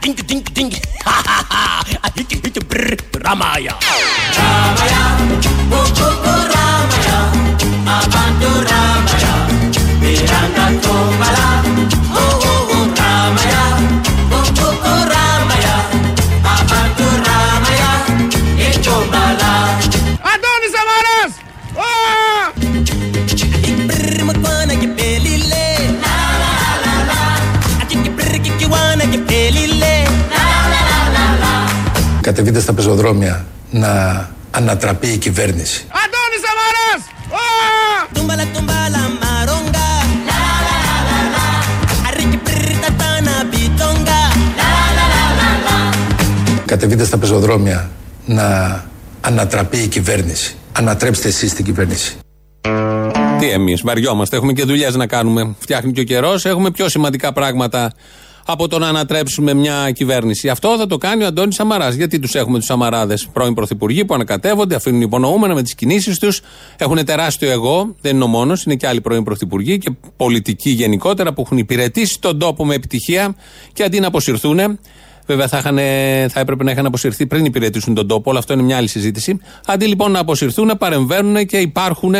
[0.00, 0.70] ding ding ding,
[1.04, 1.62] ha ha ha,
[2.04, 3.76] a hit hit brr, Ramaya.
[4.36, 5.02] Ramaya,
[5.68, 6.08] buku
[6.52, 7.18] Ramaya,
[7.84, 9.34] abantu Ramaya,
[10.00, 11.99] miranda tomala.
[32.40, 35.86] Κατεβείτε στα πεζοδρόμια να ανατραπεί η κυβέρνηση.
[36.02, 37.02] Αντώνης Σαμαράς!
[38.14, 39.88] Tumbala, tumbala, maronga.
[40.28, 41.44] La, la, la, la, la.
[42.08, 44.20] Ariki, brr, tatana, bitonga.
[44.60, 45.94] La, la, la, la, la.
[46.64, 47.90] Κατεβείτε στα πεζοδρόμια
[48.26, 48.84] να
[49.20, 50.54] ανατραπεί η κυβέρνηση.
[50.72, 52.16] Ανατρέψτε εσείς την κυβέρνηση.
[53.38, 54.36] Τι εμείς, βαριόμαστε.
[54.36, 55.54] Έχουμε και δουλειές να κάνουμε.
[55.58, 56.44] Φτιάχνει και ο καιρός.
[56.44, 57.92] Έχουμε πιο σημαντικά πράγματα
[58.46, 60.48] από το να ανατρέψουμε μια κυβέρνηση.
[60.48, 61.94] Αυτό θα το κάνει ο Αντώνης Σαμαράς.
[61.94, 66.40] Γιατί τους έχουμε τους Σαμαράδες, πρώην πρωθυπουργοί που ανακατεύονται, αφήνουν υπονοούμενα με τις κινήσεις τους.
[66.76, 67.94] Έχουν τεράστιο εγώ.
[68.00, 72.20] Δεν είναι ο μόνος, είναι και άλλοι πρώην πρωθυπουργοί και πολιτικοί γενικότερα που έχουν υπηρετήσει
[72.20, 73.34] τον τόπο με επιτυχία
[73.72, 74.78] και αντί να αποσυρθούν.
[75.26, 75.76] Βέβαια θα, είχαν,
[76.30, 78.30] θα έπρεπε να είχαν αποσυρθεί πριν υπηρετήσουν τον τόπο.
[78.30, 79.40] Όλο αυτό είναι μια άλλη συζήτηση.
[79.66, 82.14] Αντί λοιπόν να αποσυρθούν, παρεμβαίνουν και υπάρχουν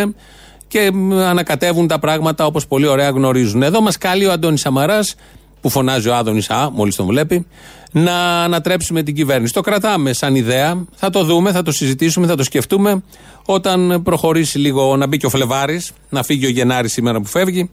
[0.69, 3.63] και μ, ανακατεύουν τα πράγματα όπως πολύ ωραία γνωρίζουν.
[3.63, 5.15] Εδώ μας καλεί ο Αντώνης Σαμαράς,
[5.61, 7.47] που φωνάζει ο Άδωνης, Α, μόλις τον βλέπει,
[7.93, 9.53] να ανατρέψουμε την κυβέρνηση.
[9.53, 13.03] Το κρατάμε σαν ιδέα, θα το δούμε, θα το συζητήσουμε, θα το σκεφτούμε
[13.45, 17.71] όταν προχωρήσει λίγο να μπει και ο Φλεβάρης, να φύγει ο Γενάρης σήμερα που φεύγει.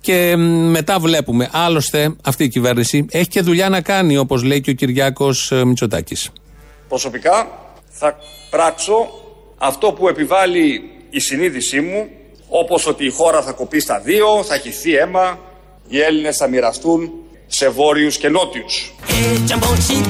[0.00, 1.48] Και μ, μετά βλέπουμε.
[1.52, 6.30] Άλλωστε, αυτή η κυβέρνηση έχει και δουλειά να κάνει, όπως λέει και ο Κυριάκος Μητσοτάκης.
[6.88, 7.48] Προσωπικά
[7.88, 8.18] θα
[8.50, 9.08] πράξω
[9.58, 12.08] αυτό που επιβάλλει η συνείδησή μου,
[12.48, 15.38] όπως ότι η χώρα θα κοπεί στα δύο, θα χυθεί αίμα,
[15.88, 17.12] οι Έλληνες θα μοιραστούν
[17.46, 18.94] σε βόρειους και νότιους.
[19.08, 20.00] Έτσε μοντσί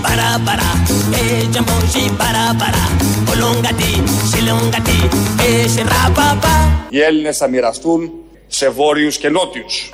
[6.89, 8.13] Οι Έλληνες θα μοιραστούν
[8.47, 9.93] σε βόρειους και νότιους.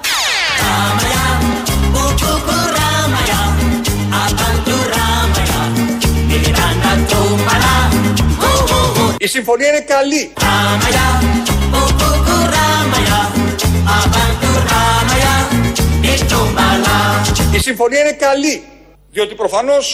[9.18, 10.32] Η συμφωνία είναι καλή.
[17.54, 18.62] Η συμφωνία είναι καλή.
[19.10, 19.84] Διότι προφανώς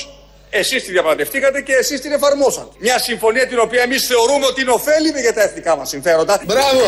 [0.51, 2.69] εσείς τη διαπραγματευτήκατε και εσείς την εφαρμόσατε.
[2.79, 6.41] Μια συμφωνία την οποία εμείς θεωρούμε ότι είναι ωφέλιμη για τα εθνικά μας συμφέροντα.
[6.47, 6.85] Μπράβο!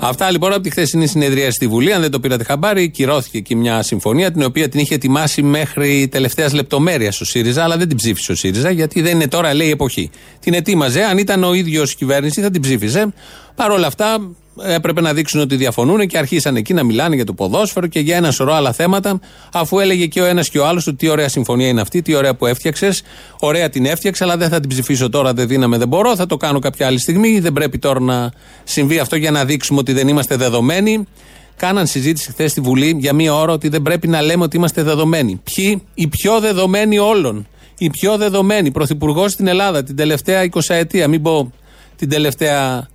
[0.00, 1.92] Αυτά λοιπόν από τη χθεσινή συνεδρία στη Βουλή.
[1.92, 6.08] Αν δεν το πήρατε χαμπάρι, κυρώθηκε εκεί μια συμφωνία την οποία την είχε ετοιμάσει μέχρι
[6.08, 9.70] τελευταίας λεπτομέρειας ο ΣΥΡΙΖΑ, αλλά δεν την ψήφισε ο ΣΥΡΙΖΑ γιατί δεν είναι τώρα, λέει,
[9.70, 10.10] εποχή.
[10.40, 11.02] Την ετοίμαζε.
[11.02, 13.12] Αν ήταν ο ίδιος κυβέρνηση, θα την ψήφιζε.
[13.54, 14.18] Παρ' όλα αυτά,
[14.62, 18.16] έπρεπε να δείξουν ότι διαφωνούν και αρχίσαν εκεί να μιλάνε για το ποδόσφαιρο και για
[18.16, 19.20] ένα σωρό άλλα θέματα,
[19.52, 22.14] αφού έλεγε και ο ένας και ο άλλος ότι τι ωραία συμφωνία είναι αυτή, τι
[22.14, 23.02] ωραία που έφτιαξες.
[23.40, 26.16] Ωραία την έφτιαξε, αλλά δεν θα την ψηφίσω τώρα, δεν δύναμε, δεν μπορώ.
[26.16, 27.40] Θα το κάνω κάποια άλλη στιγμή.
[27.40, 28.32] Δεν πρέπει τώρα να
[28.64, 31.06] συμβεί αυτό για να δείξουμε ότι δεν είμαστε δεδομένοι.
[31.56, 34.82] Κάναν συζήτηση χθες στη Βουλή για μία ώρα ότι δεν πρέπει να λέμε ότι είμαστε
[34.82, 35.40] δεδομένοι.
[35.54, 37.46] Ποιοι, οι πιο δεδομένοι όλων.
[37.78, 38.70] Οι πιο δεδομένοι.
[38.70, 41.52] Πρωθυπουργός στην Ελλάδα την τελευταία 20 ετία, μην πω
[41.96, 42.88] την τελευταία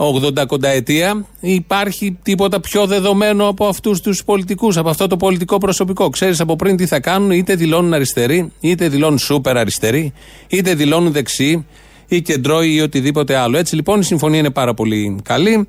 [0.00, 1.26] 80 κονταετία.
[1.40, 6.08] Υπάρχει τίποτα πιο δεδομένο από αυτούς τους πολιτικούς, από αυτό το πολιτικό προσωπικό.
[6.08, 10.12] Ξέρεις από πριν τι θα κάνουν, είτε δηλώνουν αριστεροί, είτε δηλώνουν σούπερ αριστεροί,
[10.48, 11.66] είτε δηλώνουν δεξιοί
[12.08, 13.58] ή κεντρώοι ή οτιδήποτε άλλο.
[13.58, 15.68] Έτσι λοιπόν η συμφωνία είναι πάρα πολύ καλή.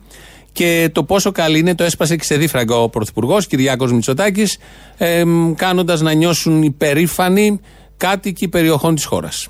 [0.54, 4.58] Και το πόσο καλή είναι το έσπασε και σε δίφραγκα ο Πρωθυπουργός Κυριάκος Μητσοτάκης,
[4.98, 5.24] ε,
[5.56, 7.60] κάνοντας να νιώσουν υπερήφανοι
[7.98, 9.50] κάτοικοι περιοχών της χώρας.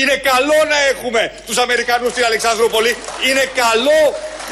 [0.00, 2.90] Είναι καλό να έχουμε τους Αμερικανούς στην Αλεξανδρούπολη.
[3.28, 4.00] Είναι καλό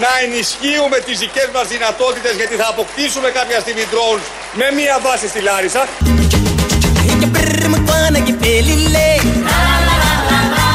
[0.05, 4.25] να ενισχύουμε τις δικές μας δυνατότητες γιατί θα αποκτήσουμε κάποια στιγμή drones
[4.61, 5.83] με μία βάση στη Λάρισα.
[7.06, 9.09] Kiki brr, mukwana, kipelile.
[9.50, 10.69] La, la, la, la, la.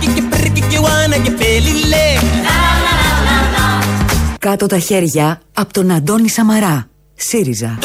[0.00, 2.06] Kiki brr, kikiwana, kipelile.
[2.48, 3.66] La, la, la, la, la.
[4.38, 6.88] Κάτω τα χέρια από τον Αντώνη Σαμαρά.
[7.14, 7.78] ΣΥΡΙΖΑ.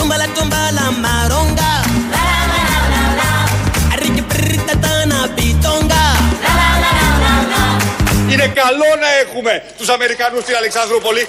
[8.33, 11.25] Είναι καλό να έχουμε τους Αμερικανούς στην Αλεξανδρούπολη.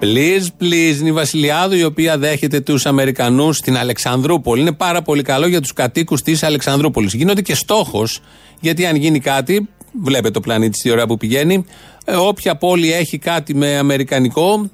[0.00, 4.60] Please, please, είναι η Βασιλιάδου η οποία δέχεται τους Αμερικανούς στην Αλεξανδρούπολη.
[4.60, 7.12] Είναι πάρα πολύ καλό για τους κατοίκους της Αλεξανδρούπολης.
[7.14, 8.20] Γίνονται και στόχος,
[8.60, 9.68] γιατί αν γίνει κάτι,
[10.02, 11.66] βλέπετε το πλανήτη στη ώρα που πηγαίνει,
[12.04, 14.70] ε, όποια πόλη έχει κάτι με αμερικανικό,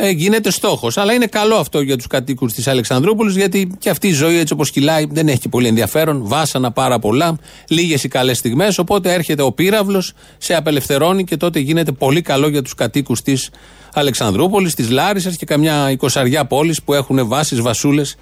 [0.00, 0.96] ε, γίνεται στόχος.
[0.96, 4.52] Αλλά είναι καλό αυτό για τους κατοίκους της Αλεξανδρούπολης, γιατί και αυτή η ζωή έτσι
[4.52, 6.20] όπως κυλάει δεν έχει και πολύ ενδιαφέρον.
[6.24, 8.78] Βάσανα πάρα πολλά, λίγες οι καλές στιγμές.
[8.78, 13.50] Οπότε έρχεται ο πύραυλος, σε απελευθερώνει και τότε γίνεται πολύ καλό για τους κατοίκους της
[13.94, 18.16] Αλεξανδρούπολης, της Λάρισας και καμιά εικοσαριά πόλεις που έχουν βάσεις, βασούλες,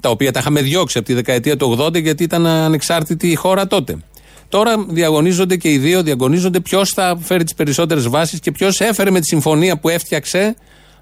[0.00, 3.66] τα οποία τα είχαμε διώξει από τη δεκαετία του 80 γιατί ήταν ανεξάρτητη η χώρα
[3.66, 3.96] τότε.
[4.48, 9.10] Τώρα διαγωνίζονται και οι δύο, διαγωνίζονται ποιος θα φέρει τις περισσότερες βάσεις και ποιος έφερε
[9.10, 10.56] με τη συμφωνία που έφτιαξε,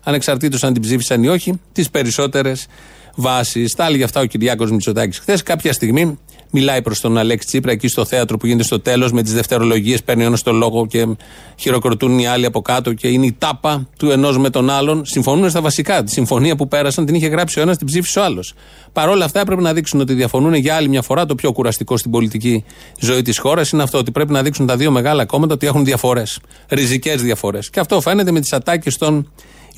[0.08, 2.66] ανεξαρτήτως αν την ψήφισαν ή όχι, τις περισσότερες
[3.14, 3.74] βάσεις.
[3.74, 5.42] Τα έλεγε αυτά ο Κυριάκος Μητσοτάκης χθες.
[5.42, 6.18] Κάποια στιγμή
[6.50, 10.02] μιλάει προς τον Αλέξη Τσίπρα εκεί στο θέατρο που γίνεται στο τέλος με τις δευτερολογίες.
[10.02, 11.06] Παίρνει ο ένας το λόγο και
[11.56, 15.04] χειροκροτούν οι άλλοι από κάτω και είναι η τάπα του ενός με τον άλλον.
[15.04, 16.02] Συμφωνούν στα βασικά.
[16.04, 18.54] Τη συμφωνία που πέρασαν την είχε γράψει ο ένας, την ψήφισε ο άλλος.
[18.92, 21.26] Παρ' όλα αυτά έπρεπε να δείξουν ότι διαφωνούν για άλλη μια φορά.
[21.26, 22.64] Το πιο κουραστικό στην πολιτική
[23.00, 25.84] ζωή της χώρας είναι αυτό ότι πρέπει να δείξουν τα δύο μεγάλα κόμματα ότι έχουν
[25.84, 26.40] διαφορές.
[26.68, 27.70] Ριζικές διαφορές.
[27.70, 29.30] Και αυτό φαίνεται με τις ατάκες των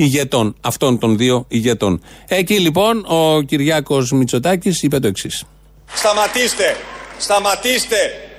[0.05, 2.03] ηγετών, αυτών των δύο ηγετών.
[2.29, 5.45] Εκεί λοιπόν ο Κυριάκος Μητσοτάκης είπε το εξής.
[5.95, 6.77] Σταματήστε,
[7.19, 7.97] σταματήστε,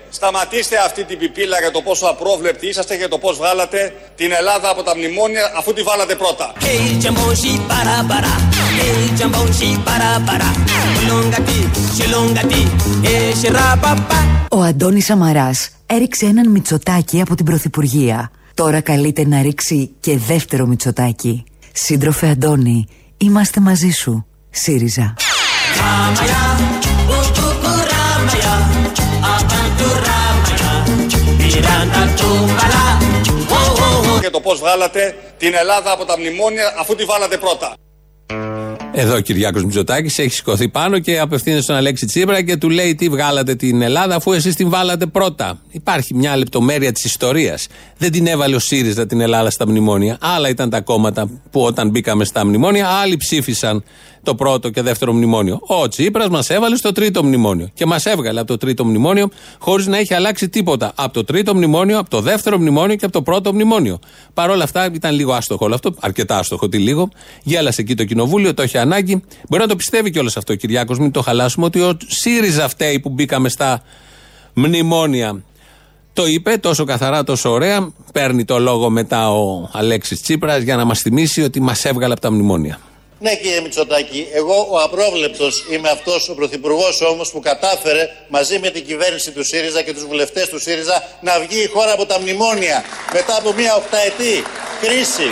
[0.10, 4.70] σταματήστε αυτή την πιπίλα για το πόσο απρόβλεπτοι είσαστε και το πώς βγάλατε την Ελλάδα
[4.70, 6.54] από τα μνημόνια αφού τη βάλατε πρώτα.
[6.60, 8.34] Hey jambon shi para para,
[8.80, 10.50] hey jambon shi para para,
[10.96, 11.60] shilongati,
[11.96, 12.62] shilongati,
[13.08, 14.20] hey shirapapa.
[14.52, 18.32] Ο Αντώνης Σαμαράς έριξε έναν Μητσοτάκη από την Πρωθυπουργία.
[18.54, 21.44] Τώρα καλείται να ρίξει και δεύτερο Μητσοτάκη.
[21.74, 22.88] Σύντροφε Αντώνη,
[23.18, 24.26] είμαστε μαζί σου.
[24.50, 25.14] ΣΥΡΙΖΑ.
[25.80, 26.42] Ramaya,
[27.18, 28.54] ukuku ramaya,
[29.36, 30.72] abantu ramaya,
[31.40, 32.84] miranda tumbala,
[33.58, 34.22] oh oh oh.
[34.22, 37.74] Και το πώς βγάλατε την Ελλάδα από τα μνημόνια αφού τη βάλατε πρώτα.
[38.94, 42.96] Εδώ ο Κυριάκος Μητσοτάκης έχει σηκωθεί πάνω και απευθύνεται στον Αλέξη Τσίπρα και του λέει:
[42.96, 45.60] Τι βγάλατε την Ελλάδα, αφού εσείς την βάλατε πρώτα.
[45.72, 47.68] Υπάρχει μια λεπτομέρεια της ιστορίας.
[47.98, 50.18] Δεν την έβαλε ο ΣΥΡΙΖΑ την Ελλάδα στα μνημόνια.
[50.22, 53.84] Άλλα ήταν τα κόμματα που όταν μπήκαμε στα μνημόνια, άλλοι ψήφισαν
[54.24, 55.60] το πρώτο και δεύτερο μνημόνιο.
[55.62, 57.70] Ο Τσίπρας μας έβαλε στο τρίτο μνημόνιο.
[57.74, 59.30] Και μας έβγαλε από το τρίτο μνημόνιο
[59.60, 60.92] χωρίς να έχει αλλάξει τίποτα.
[60.96, 64.00] Από το τρίτο μνημόνιο, από το δεύτερο μνημόνιο και από το πρώτο μνημόνιο.
[64.34, 65.94] Παρ' όλα αυτά ήταν λίγο άστοχο όλο αυτό.
[66.00, 67.10] Αρκετά άστοχο, τι λίγο.
[67.44, 69.24] Γέλασε εκεί το κοινοβούλιο, το έχει ανάγκη.
[69.50, 73.00] Μπορεί να το πιστεύει κιόλας αυτό ο Κυριάκος, μην το χαλάσουμε, ότι ο ΣΥΡΙΖΑ φταίει
[73.00, 73.82] που μπήκαμε στα
[74.54, 75.44] μνημόνια.
[76.14, 77.90] Το είπε τόσο καθαρά, τόσο ωραία.
[78.14, 82.22] Παίρνει το λόγο μετά ο Αλέξης Τσίπρας για να μας θυμίσει ότι μας έβγαλε από
[82.22, 82.80] τα μνημόνια.
[83.24, 88.70] Ναι κύριε Μητσοτάκη, εγώ ο απρόβλεπτος είμαι αυτός ο Πρωθυπουργός όμως που κατάφερε μαζί με
[88.70, 92.20] την κυβέρνηση του ΣΥΡΙΖΑ και τους βουλευτές του ΣΥΡΙΖΑ να βγει η χώρα από τα
[92.20, 92.84] μνημόνια
[93.14, 94.44] μετά από μια οχταετή
[94.82, 95.28] κρίση.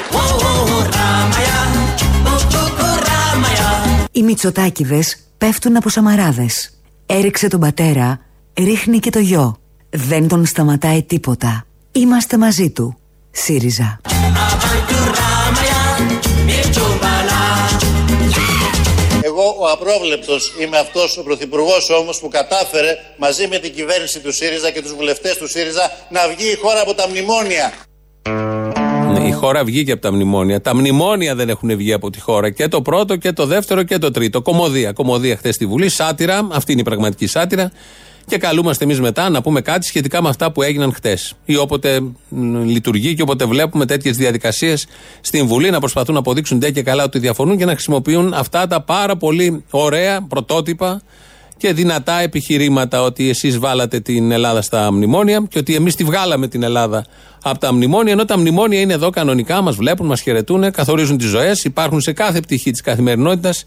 [4.11, 6.81] Οι Μητσοτάκηδες πέφτουν από σαμαράδες.
[7.05, 8.19] Έριξε τον πατέρα,
[8.57, 9.57] ρίχνει και το γιο.
[9.89, 11.65] Δεν τον σταματάει τίποτα.
[11.91, 12.97] Είμαστε μαζί του.
[13.31, 13.99] ΣΥΡΙΖΑ.
[19.39, 24.31] Εγώ ο απρόβλεπτος είμαι αυτός ο Πρωθυπουργός όμως που κατάφερε μαζί με την κυβέρνηση του
[24.33, 27.73] ΣΥΡΙΖΑ και τους βουλευτές του ΣΥΡΙΖΑ να βγει η χώρα από τα μνημόνια.
[29.11, 30.61] Ναι, η χώρα βγήκε από τα μνημόνια.
[30.61, 32.49] Τα μνημόνια δεν έχουν βγει από τη χώρα.
[32.49, 34.41] Και το πρώτο και το δεύτερο και το τρίτο.
[34.41, 34.91] Κομμωδία.
[34.91, 35.89] Κομμωδία χθες στη Βουλή.
[35.89, 36.47] Σάτυρα.
[36.51, 37.71] Αυτή είναι η πραγματική σάτυρα.
[38.29, 41.33] Και καλούμαστε εμείς μετά να πούμε κάτι σχετικά με αυτά που έγιναν χτες.
[41.45, 41.99] Ή όποτε
[42.29, 44.87] μ, λειτουργεί και όποτε βλέπουμε τέτοιες διαδικασίες
[45.21, 48.67] στην Βουλή να προσπαθούν να αποδείξουν ντε και καλά ότι διαφωνούν και να χρησιμοποιούν αυτά
[48.67, 51.01] τα πάρα πολύ ωραία πρωτότυπα
[51.57, 56.47] και δυνατά επιχειρήματα ότι εσείς βάλατε την Ελλάδα στα μνημόνια και ότι εμείς τη βγάλαμε
[56.47, 57.05] την Ελλάδα
[57.43, 58.11] από τα μνημόνια.
[58.11, 62.13] Ενώ τα μνημόνια είναι εδώ κανονικά, μας βλέπουν, μας χαιρετούν, καθορίζουν τις ζωές, υπάρχουν σε
[62.13, 63.65] κάθε πτυχή της καθημερινότητας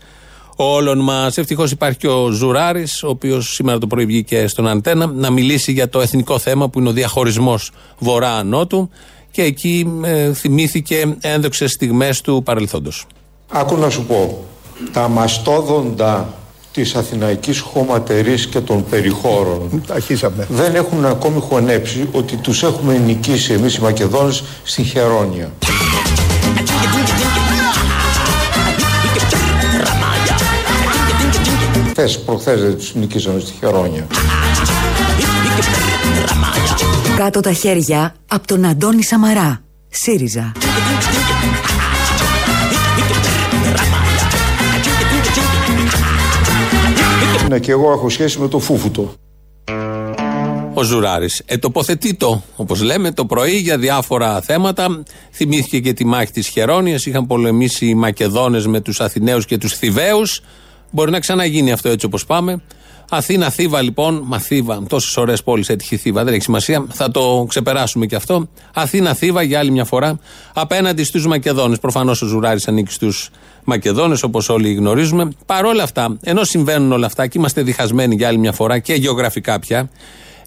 [0.63, 1.39] όλων μας.
[1.39, 5.73] Ευτυχώς υπάρχει και ο Ζουράρης, ο οποίος σήμερα το πρωί βγήκε στον Αντένα να μιλήσει
[5.73, 8.89] για το εθνικό θέμα που είναι ο διαχωρισμός βορρά-νότου
[9.31, 13.07] και εκεί ε, θυμήθηκε ένδοξες στιγμές του παρελθόντος.
[13.49, 14.45] Άκου να σου πω,
[14.93, 16.35] τα μαστόδοντα
[16.73, 20.47] της Αθηναϊκής χωματερής και των περιχώρων Αρχίσαμε.
[20.51, 25.53] δεν έχουν ακόμη χωνέψει ότι τους έχουμε νικήσει εμείς οι Μακεδόνες στην Χερόνια.
[31.95, 34.07] Χθες, προχθές δεν τους νικήσαμε στη Χερόνια.
[37.17, 39.63] Κάτω τα χέρια από τον Αντώνη Σαμαρά.
[39.89, 40.53] ΣΥΡΙΖΑ.
[47.49, 49.15] Ναι, και εγώ έχω σχέση με το φούφουτο.
[50.75, 51.43] Ο Ζουράρης.
[51.47, 55.03] Ε, τοποθετεί το, όπως λέμε, το πρωί για διάφορα θέματα.
[55.33, 57.01] Θυμήθηκε και τη μάχη της Χερόνια.
[57.05, 60.41] Είχαν πολεμήσει οι Μακεδόνες με τους Αθηναίους και τους Θηβαίους.
[60.95, 62.63] Μπορεί να ξαναγίνει αυτό έτσι όπως πάμε.
[63.15, 67.11] Αθήνα, Θήβα λοιπόν, μα Θήβα, τόσες ωραίες πόλεις έτυχε η Θήβα, δεν έχει σημασία, θα
[67.11, 68.49] το ξεπεράσουμε και αυτό.
[68.75, 70.19] Αθήνα, Θήβα για άλλη μια φορά,
[70.53, 71.79] απέναντι στους Μακεδόνες.
[71.79, 73.31] Προφανώς ο Ζουράρης ανήκει στους
[73.65, 75.29] Μακεδόνες, όπως όλοι γνωρίζουμε.
[75.47, 78.95] Παρ' όλα αυτά, ενώ συμβαίνουν όλα αυτά και είμαστε διχασμένοι για άλλη μια φορά και
[78.95, 79.91] γεωγραφικά πια,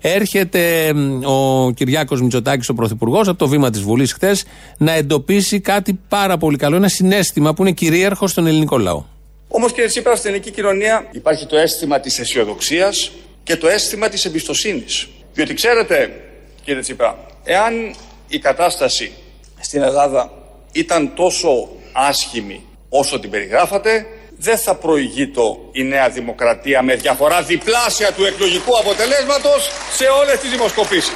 [0.02, 4.46] έρχεται ο Κυριάκος Μητσοτάκης, ο Πρωθυπουργός, από το βήμα της Βουλής χθες,
[4.78, 9.04] να εντοπίσει κάτι πάρα πολύ καλό, ένα συνέστημα που είναι κυρίαρχο στον ελληνικό λαό.
[9.48, 13.12] Όμως κύριε Τσίπρα, στην ελληνική κοινωνία υπάρχει το αίσθημα της αισιοδοξίας
[13.44, 15.08] και το αίσθημα της εμπιστοσύνης.
[15.34, 16.22] Διότι ξέρετε,
[16.64, 17.96] κύριε Τσίπρα, εάν
[18.28, 19.12] η κατάσταση
[19.60, 20.32] στην Ελλάδα
[20.72, 24.06] ήταν τόσο άσχημη όσο την περιγράφατε,
[24.38, 30.50] δεν θα προηγείτο η Νέα Δημοκρατία με διαφορά διπλάσια του εκλογικού αποτελέσματος σε όλες τις
[30.50, 31.14] δημοσκοπήσεις.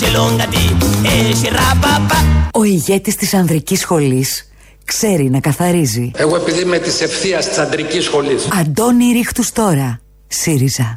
[0.00, 2.50] Eh, jamboshi para para, eh, jamboshi para para, Olungati, shilongati, eh, shirapapa.
[2.52, 4.48] Ο ηγέτης της ανδρικής σχολής
[4.84, 6.10] ξέρει να καθαρίζει.
[6.16, 8.48] Εγώ επειδή είμαι της ευθείας της αντρικής σχολής.
[8.60, 10.00] Αντώνη ρίχτους τώρα.
[10.26, 10.92] ΣΥΡΙΖΑ.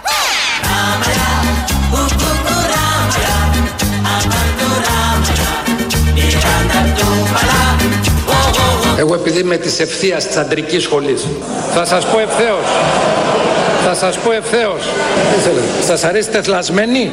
[8.97, 11.27] Εγώ επειδή είμαι της ευθείας της αντρικής σχολής.
[11.73, 12.65] Θα σας πω ευθέως.
[13.85, 14.81] Θα σας πω ευθέως.
[15.33, 17.11] Τι θέλετε; Σας αρέσει τεθλασμένη;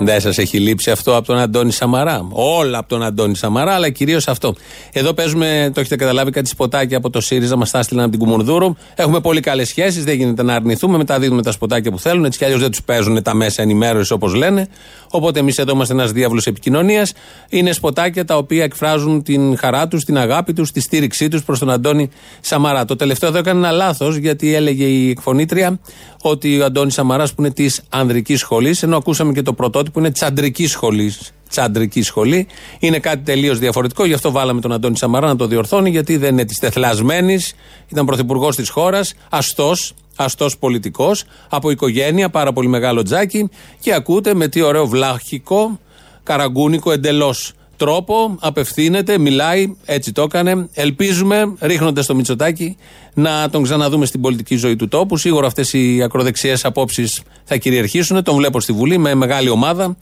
[0.00, 3.90] Δεν σας έχει λείψει αυτό από τον Αντώνη Σαμαρά; Όλα από τον Αντώνη Σαμαρά, αλλά
[3.90, 4.54] κυρίως αυτό.
[4.92, 8.20] Εδώ παίζουμε, το έχετε καταλάβει, κάτι σποτάκια από το ΣΥΡΙΖΑ, μας τα έστειλαν από την
[8.20, 8.74] Κουμουνδούρου.
[8.94, 10.96] Έχουμε πολύ καλές σχέσεις, δεν γίνεται να αρνηθούμε.
[10.96, 12.24] Μετά δίνουμε τα σποτάκια που θέλουν.
[12.24, 14.68] Έτσι κι αλλιώς δεν τους παίζουν τα μέσα ενημέρωσης όπως λένε.
[15.10, 17.12] Οπότε εμείς εδώ είμαστε ένας διάβολο επικοινωνίας.
[17.48, 21.58] Είναι σποτάκια τα οποία εκφράζουν την χαρά τους, την αγάπη τους, τη στήριξή τους προς
[21.58, 22.84] τον Αντώνη Σαμαρά.
[22.84, 25.78] Το τελευταίο εδώ έκανε ένα λάθος, γιατί έλεγε η εκφωνήτρια
[26.22, 30.10] ότι ο Αντώνης Σαμαράς που είναι της ανδρικής σχολής, ενώ ακούσαμε και το πρωτότυπο είναι
[30.10, 31.14] τη αντρική σχολή.
[31.48, 32.46] Τσαντρική σχολή.
[32.78, 34.04] Είναι κάτι τελείως διαφορετικό.
[34.04, 37.54] Γι' αυτό βάλαμε τον Αντώνη Σαμαρά να το διορθώνει, γιατί δεν είναι της τεθλασμένης.
[37.88, 43.48] Ήταν πρωθυπουργός της χώρας, αστός, αστός πολιτικός, από οικογένεια, πάρα πολύ μεγάλο τζάκι.
[43.80, 45.78] Και ακούτε με τι ωραίο βλάχικο,
[46.22, 50.68] καραγκούνικο εντελώς τρόπο απευθύνεται, μιλάει, έτσι το έκανε.
[50.72, 52.76] Ελπίζουμε, ρίχνοντας το Μητσοτάκι,
[53.14, 55.16] να τον ξαναδούμε στην πολιτική ζωή του τόπου.
[55.16, 58.22] Σίγουρα αυτές οι ακροδεξιές απόψεις θα κυριαρχήσουν.
[58.22, 59.96] Τον βλέπω στη Βουλή με μεγάλη ομάδα.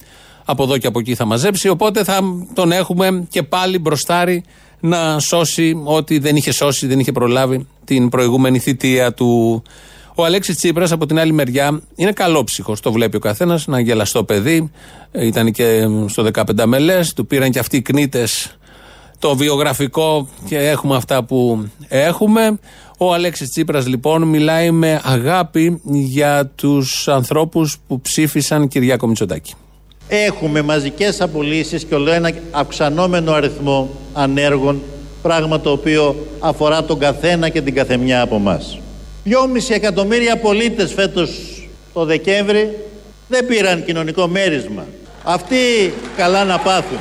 [0.45, 1.68] Από εδώ και από εκεί θα μαζέψει.
[1.68, 2.21] Οπότε θα
[2.54, 4.45] τον έχουμε και πάλι μπροστάρι
[4.80, 9.62] να σώσει ό,τι δεν είχε σώσει, δεν είχε προλάβει την προηγούμενη θητεία του.
[10.18, 12.80] Ο Αλέξης Τσίπρας από την άλλη μεριά είναι καλόψυχος.
[12.80, 14.70] Το βλέπει ο καθένας, ένα γελαστό παιδί.
[15.12, 17.00] Ε, Ήταν και στο 15 μελέ.
[17.16, 18.56] Του πήραν και αυτοί οι κνήτες
[19.18, 22.58] το βιογραφικό και έχουμε αυτά που έχουμε.
[22.99, 29.54] Ο Αλέξης Τσίπρας λοιπόν μιλάει με αγάπη για τους ανθρώπους που ψήφισαν Κυριάκο Μητσοτάκη.
[30.08, 34.82] Έχουμε μαζικές απολύσεις και όλο ένα αυξανόμενο αριθμό ανέργων,
[35.23, 38.61] πράγμα το οποίο αφορά τον καθένα και την καθεμιά από εμά.
[39.28, 39.33] 2,5
[39.68, 41.30] εκατομμύρια πολίτες φέτος
[41.92, 42.76] το Δεκέμβρη
[43.28, 44.87] δεν πήραν κοινωνικό μέρισμα.
[45.25, 45.56] Αυτοί
[46.16, 46.99] καλά να πάθουν.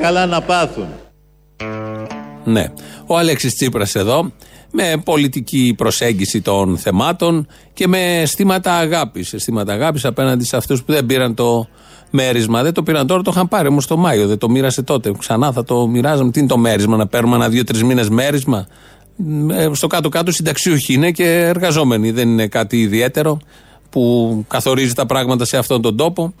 [0.00, 0.86] Καλά να πάθουν.
[2.44, 2.64] Ναι.
[3.06, 4.32] Ο Αλέξης Τσίπρας εδώ
[4.70, 9.32] με πολιτική προσέγγιση των θεμάτων και με αισθήματα αγάπης.
[9.32, 11.68] Αισθήματα αγάπης απέναντι σε αυτούς που δεν πήραν το
[12.10, 12.62] μέρισμα.
[12.62, 14.26] Δεν το πήραν τώρα, το είχαν πάρει όμως το Μάιο.
[14.26, 15.12] Δεν το μοίρασε τότε.
[15.18, 16.30] Ξανά θα το μοιράζαμε.
[16.30, 18.66] Τι είναι το μέρισμα, να παίρνουμε ένα δύο-τρει μήνες μέρισμα;
[19.50, 22.10] Ε, στο κάτω-κάτω συνταξιούχοι είναι και εργαζόμενοι.
[22.10, 23.38] Δεν είναι κάτι ιδιαίτερο
[23.90, 26.34] που καθορίζει τα πράγματα σε αυτόν τον τόπο.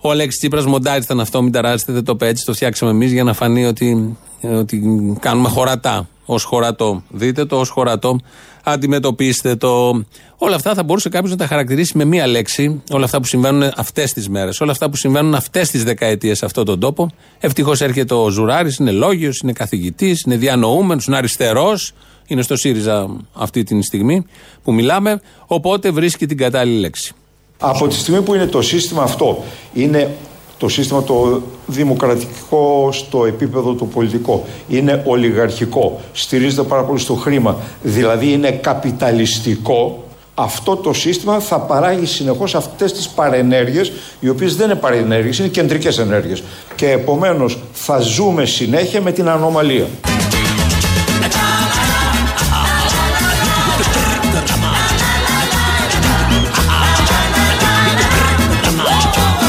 [0.00, 2.44] Ο Αλέξης Τσίπρας μοντάρι ήταν αυτό, μην ταράζετε, δεν το είπε έτσι.
[2.44, 4.82] Το φτιάξαμε εμείς για να φανεί ότι, ότι
[5.20, 6.08] κάνουμε χωρατά.
[6.26, 7.02] Ω χωρατό.
[7.08, 8.20] Δείτε το ως χωρατό.
[8.62, 10.04] Αντιμετωπίστε το.
[10.36, 12.82] Όλα αυτά θα μπορούσε κάποιος να τα χαρακτηρίσει με μία λέξη.
[12.90, 14.60] Όλα αυτά που συμβαίνουν αυτές τις μέρες.
[14.60, 17.10] Όλα αυτά που συμβαίνουν αυτές τις δεκαετίες σε αυτόν τον τόπο.
[17.40, 21.92] Ευτυχώς έρχεται ο Ζουράρης, είναι λόγιος, είναι καθηγητής, είναι διανοούμενος, είναι αριστερός.
[22.26, 24.26] Είναι στο ΣΥΡΙΖΑ αυτή τη στιγμή
[24.62, 25.20] που μιλάμε.
[25.46, 27.12] Οπότε βρίσκει την κατάλληλη λέξη.
[27.58, 30.16] Από τη στιγμή που είναι το σύστημα αυτό, είναι
[30.62, 37.56] το σύστημα το δημοκρατικό στο επίπεδο το πολιτικό, είναι ολιγαρχικό, στηρίζεται πάρα πολύ στο χρήμα,
[37.82, 40.04] δηλαδή είναι καπιταλιστικό,
[40.34, 45.48] αυτό το σύστημα θα παράγει συνεχώς αυτές τις παρενέργειες, οι οποίες δεν είναι παρενέργειες, είναι
[45.48, 46.42] κεντρικές ενέργειες.
[46.76, 49.86] Και επομένως θα ζούμε συνέχεια με την ανομαλία.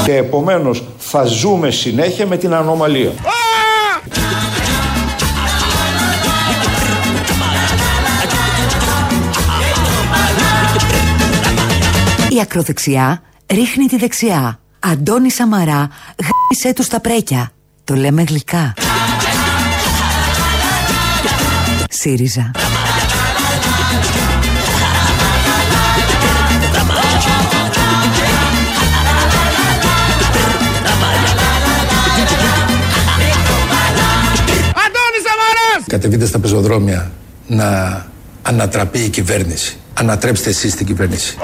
[0.04, 3.12] Και επομένως θα ζούμε συνέχεια με την ανομαλία.
[12.30, 14.60] Η ακροδεξιά ρίχνει τη δεξιά.
[14.80, 17.52] Αντώνη Σαμαρά γάμισε τους στα πρέκια.
[17.84, 18.74] Το λέμε γλυκά.
[21.90, 22.52] ΣΥΡΙΖΑ.
[35.94, 37.12] Κατεβείτε στα πεζοδρόμια
[37.48, 38.06] να
[38.42, 39.78] ανατραπεί η κυβέρνηση.
[39.94, 41.38] Ανατρέψτε εσείς την κυβέρνηση.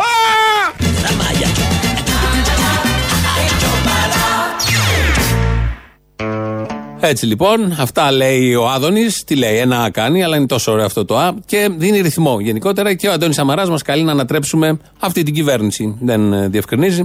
[7.00, 9.24] Έτσι λοιπόν, αυτά λέει ο Άδωνης.
[9.24, 12.40] Τι λέει, ένα Α κάνει, αλλά είναι τόσο ωραίο αυτό το Α και δίνει ρυθμό
[12.40, 12.94] γενικότερα.
[12.94, 15.98] Και ο Αντώνης Σαμαράς μας καλεί να ανατρέψουμε αυτή την κυβέρνηση.
[16.02, 17.04] Δεν ε, διευκρινίζει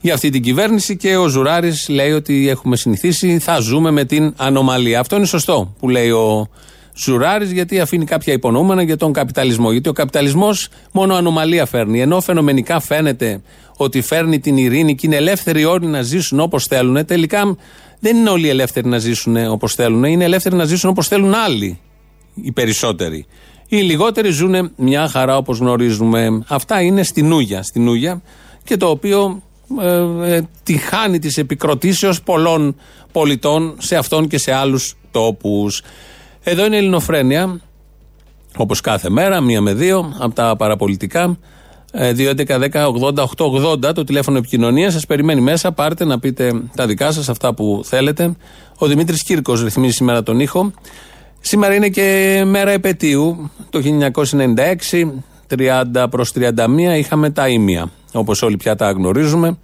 [0.00, 4.34] για αυτή την κυβέρνηση και ο Ζουράρης λέει ότι έχουμε συνηθίσει, θα ζούμε με την
[4.36, 5.00] ανομαλία.
[5.00, 6.48] Αυτό είναι σωστό που λέει ο
[6.98, 9.72] Ζουράρη, γιατί αφήνει κάποια υπονοούμενα για τον καπιταλισμό.
[9.72, 12.00] Γιατί ο καπιταλισμός μόνο ανομαλία φέρνει.
[12.00, 13.40] Ενώ φαινομενικά φαίνεται
[13.76, 17.56] ότι φέρνει την ειρήνη και είναι ελεύθεροι όλοι να ζήσουν όπως θέλουν, τελικά
[18.00, 20.04] δεν είναι όλοι ελεύθεροι να ζήσουν όπως θέλουν.
[20.04, 21.80] Είναι ελεύθεροι να ζήσουν όπως θέλουν άλλοι.
[22.34, 23.26] Οι περισσότεροι.
[23.68, 26.44] Οι λιγότεροι ζουν μια χαρά όπως γνωρίζουμε.
[26.48, 27.62] Αυτά είναι στην Ούγια.
[27.62, 28.22] Στην Ούγια
[28.64, 29.42] και το οποίο
[29.80, 32.76] ε, ε, τη χάνει της επικροτήσεως πολλών
[33.12, 35.82] πολιτών σε αυτόν και σε άλλους τόπους.
[36.48, 37.60] Εδώ είναι η Ελληνοφρένεια,
[38.56, 41.38] όπως κάθε μέρα, μία με δύο, από τα παραπολιτικά.
[41.92, 44.92] 2.11.10.80.880 το τηλέφωνο επικοινωνίας.
[44.92, 45.72] Σας περιμένει μέσα.
[45.72, 48.36] Πάρτε να πείτε τα δικά σας, αυτά που θέλετε.
[48.78, 50.72] Ο Δημήτρης Κύρκος ρυθμίζει σήμερα τον ήχο.
[51.40, 53.50] Σήμερα είναι και μέρα επαιτίου.
[53.70, 57.90] Το 1996, 30 προς 31, είχαμε τα ίμια.
[58.12, 59.58] Όπως όλοι πια τα γνωρίζουμε.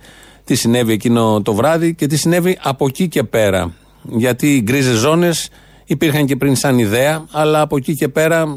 [0.45, 3.73] Τι συνέβη εκείνο το βράδυ και τι συνέβη από εκεί και πέρα.
[4.03, 5.49] Γιατί οι γκρίζες ζώνες
[5.92, 8.56] υπήρχαν και πριν σαν ιδέα, αλλά από εκεί και πέρα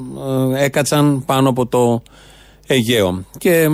[0.56, 2.02] ε, έκατσαν πάνω από το
[2.68, 3.24] Αιγαίο.
[3.38, 3.68] Και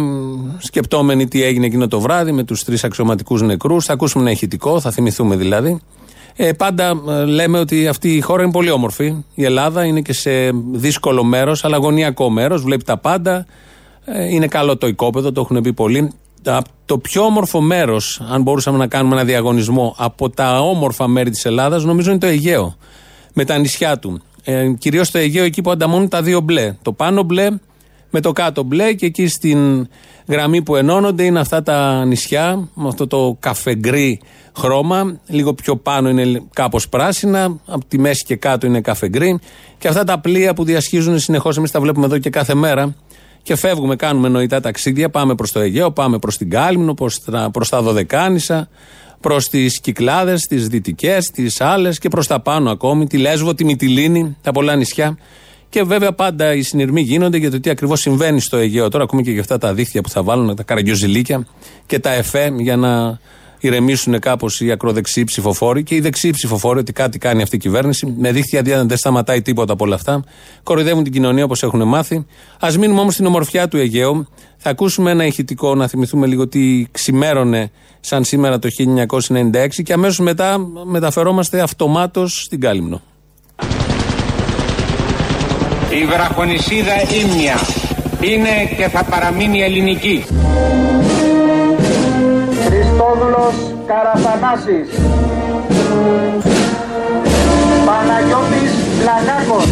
[0.57, 4.79] σκεπτόμενοι τι έγινε εκείνο το βράδυ με τους τρεις αξιωματικούς νεκρούς, θα ακούσουμε ένα ηχητικό,
[4.79, 5.81] θα θυμηθούμε δηλαδή.
[6.35, 9.23] Ε, πάντα ε, λέμε ότι αυτή η χώρα είναι πολύ όμορφη.
[9.33, 10.31] Η Ελλάδα είναι και σε
[10.71, 12.61] δύσκολο μέρος, αλλά αγωνιακό μέρος.
[12.61, 13.45] Βλέπει τα πάντα.
[14.05, 16.11] Ε, είναι καλό το οικόπεδο, το έχουν πει πολλοί.
[16.85, 21.45] Το πιο όμορφο μέρος, αν μπορούσαμε να κάνουμε ένα διαγωνισμό από τα όμορφα μέρη της
[21.45, 22.75] Ελλάδας, νομίζω είναι το Αιγαίο.
[23.33, 24.21] Με τα νησιά του.
[24.43, 26.75] Ε, Κυρίως το Αιγαίο εκεί που ανταμώνουν τα δύο μπλε.
[26.81, 27.47] Το πάνω μπλε
[28.09, 29.87] με το κάτω μπλε και εκεί στην
[30.27, 34.21] γραμμή που ενώνονται είναι αυτά τα νησιά με αυτό το καφεγκρί
[34.57, 35.19] χρώμα.
[35.27, 39.39] Λίγο πιο πάνω είναι κάπως πράσινα, από τη μέση και κάτω είναι καφεγκρί.
[39.77, 42.95] Και αυτά τα πλοία που διασχίζουν συνεχώς, εμείς τα βλέπουμε εδώ και κάθε μέρα.
[43.43, 46.93] Και φεύγουμε, κάνουμε νοητά ταξίδια, πάμε προς το Αιγαίο, πάμε προς την Κάλυμνο,
[47.51, 48.69] προς τα Δωδεκάνησα,
[49.21, 53.65] προς τις Κυκλάδες, τις Δυτικές, τις άλλες και προς τα πάνω ακόμη, τη Λέσβο, τη
[53.65, 55.17] Μυτιλίνη, τα πολλά νησιά.
[55.69, 58.89] Και βέβαια πάντα οι συνειρμοί γίνονται για το τι ακριβώς συμβαίνει στο Αιγαίο.
[58.89, 61.47] Τώρα ακούμε και για αυτά τα δίχτυα που θα βάλουν, τα καραγκιόζηλίκια
[61.85, 63.19] και τα ΕΦΕ για να
[63.61, 68.15] ηρεμήσουν κάπως οι ακροδεξιοί ψηφοφόροι και οι δεξιοί ψηφοφόροι ότι κάτι κάνει αυτή η κυβέρνηση.
[68.17, 70.23] Με δίχτυα δεν σταματάει τίποτα από όλα αυτά.
[70.63, 72.25] Κοροϊδεύουν την κοινωνία όπως έχουν μάθει.
[72.59, 74.27] Α μείνουμε όμως στην ομορφιά του Αιγαίου.
[74.57, 78.69] Θα ακούσουμε ένα ηχητικό να θυμηθούμε λίγο τι ξημέρωνε σαν σήμερα το
[79.17, 83.01] 1996 και αμέσως μετά μεταφερόμαστε αυτομάτως στην Κάλυμνο.
[86.01, 86.93] Η βραχονισίδα
[87.23, 87.59] Ήμνια
[88.21, 90.23] είναι και θα παραμείνει ελληνική.
[92.91, 94.87] Χριστόδουλος Καραθανάσης.
[97.85, 98.71] Παναγιώτης
[99.05, 99.67] Λαγάκος.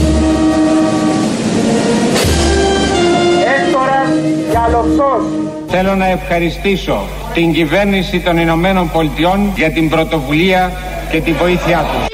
[3.56, 4.10] Έκτορας
[4.50, 5.24] Γιαλοψός
[5.68, 7.02] Θέλω να ευχαριστήσω
[7.34, 10.72] την κυβέρνηση των Ηνωμένων Πολιτειών για την πρωτοβουλία
[11.12, 12.10] και την βοήθειά τους.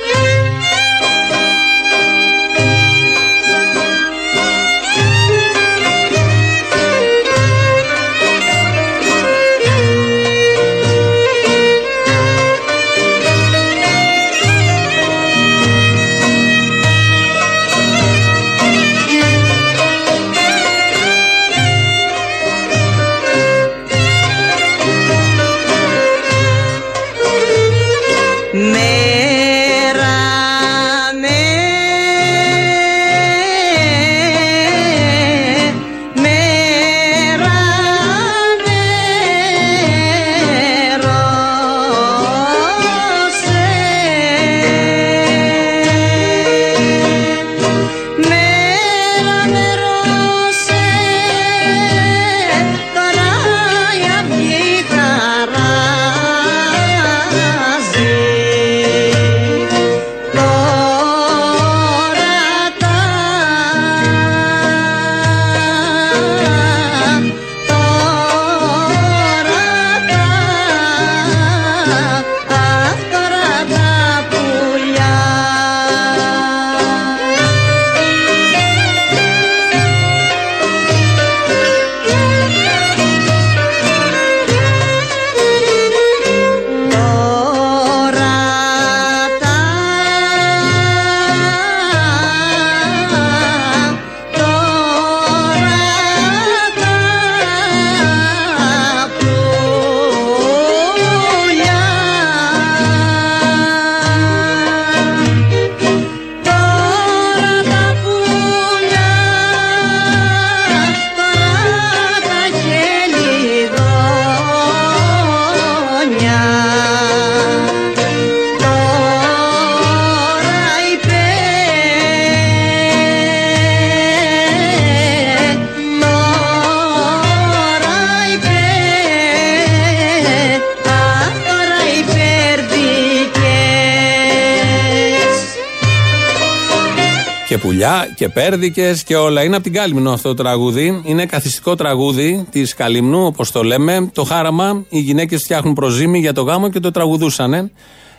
[138.26, 139.44] Και πέρδικες και όλα.
[139.44, 141.02] Είναι από την Κάλυμνο αυτό το τραγούδι.
[141.06, 144.10] Είναι καθιστικό τραγούδι της Καλύμνου, όπως το λέμε.
[144.14, 147.72] Το χάραμα, οι γυναίκες φτιάχνουν προζύμι για το γάμο και το τραγουδούσανε.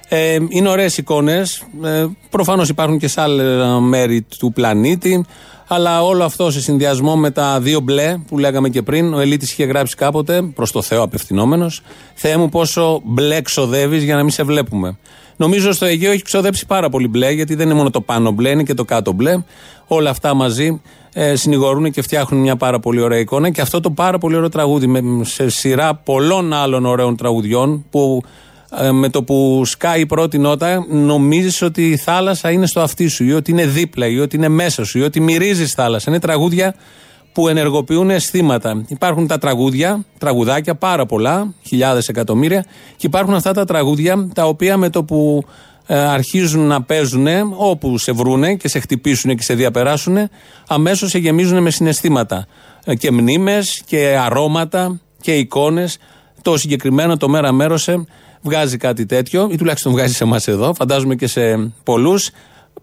[0.08, 1.62] Ε, είναι ωραίες εικόνες.
[1.84, 5.24] Ε, Προφανώς υπάρχουν και σε άλλα μέρη του πλανήτη.
[5.68, 9.52] Αλλά όλο αυτό σε συνδυασμό με τα δύο μπλε που λέγαμε και πριν, ο Ελίτης
[9.52, 11.82] είχε γράψει κάποτε, προς το Θεό απευθυνόμενος,
[12.14, 14.96] Θεέ μου πόσο μπλε ξοδεύεις για να μην σε βλέπουμε.
[15.36, 18.50] Νομίζω στο Αιγαίο έχει ξοδέψει πάρα πολύ μπλε, γιατί δεν είναι μόνο το πάνω μπλε,
[18.50, 19.42] είναι και το κάτω μπλε.
[19.86, 20.80] Όλα αυτά μαζί
[21.12, 23.50] ε, συνηγορούν και φτιάχνουν μια πάρα πολύ ωραία εικόνα.
[23.50, 28.22] Και αυτό το πάρα πολύ ωραίο τραγούδι, με, σε σειρά πολλών άλλων ωραίων τραγουδιών, που
[28.80, 33.08] ε, με το που σκάει η πρώτη νότα, νομίζεις ότι η θάλασσα είναι στο αυτί
[33.08, 36.10] σου, ή ότι είναι δίπλα, ή ότι είναι μέσα σου, ή ότι μυρίζεις θάλασσα.
[36.10, 36.74] Είναι τραγούδια
[37.32, 38.84] που ενεργοποιούν αισθήματα.
[38.88, 42.64] Υπάρχουν τα τραγούδια, τραγουδάκια πάρα πολλά, χιλιάδες εκατομμύρια,
[42.96, 47.98] και υπάρχουν αυτά τα τραγούδια τα οποία με το που ε, αρχίζουν να παίζουν, όπου
[47.98, 50.28] σε βρούνε και σε χτυπήσουν και σε διαπεράσουν,
[50.68, 52.46] αμέσως σε γεμίζουν με συναισθήματα.
[52.84, 55.98] Ε, και μνήμες και αρώματα και εικόνες.
[56.42, 58.04] Το συγκεκριμένο το μέρα μέρωσε
[58.42, 62.30] βγάζει κάτι τέτοιο, ή τουλάχιστον βγάζει σε εμάς εδώ, φαντάζομαι και σε πολλούς.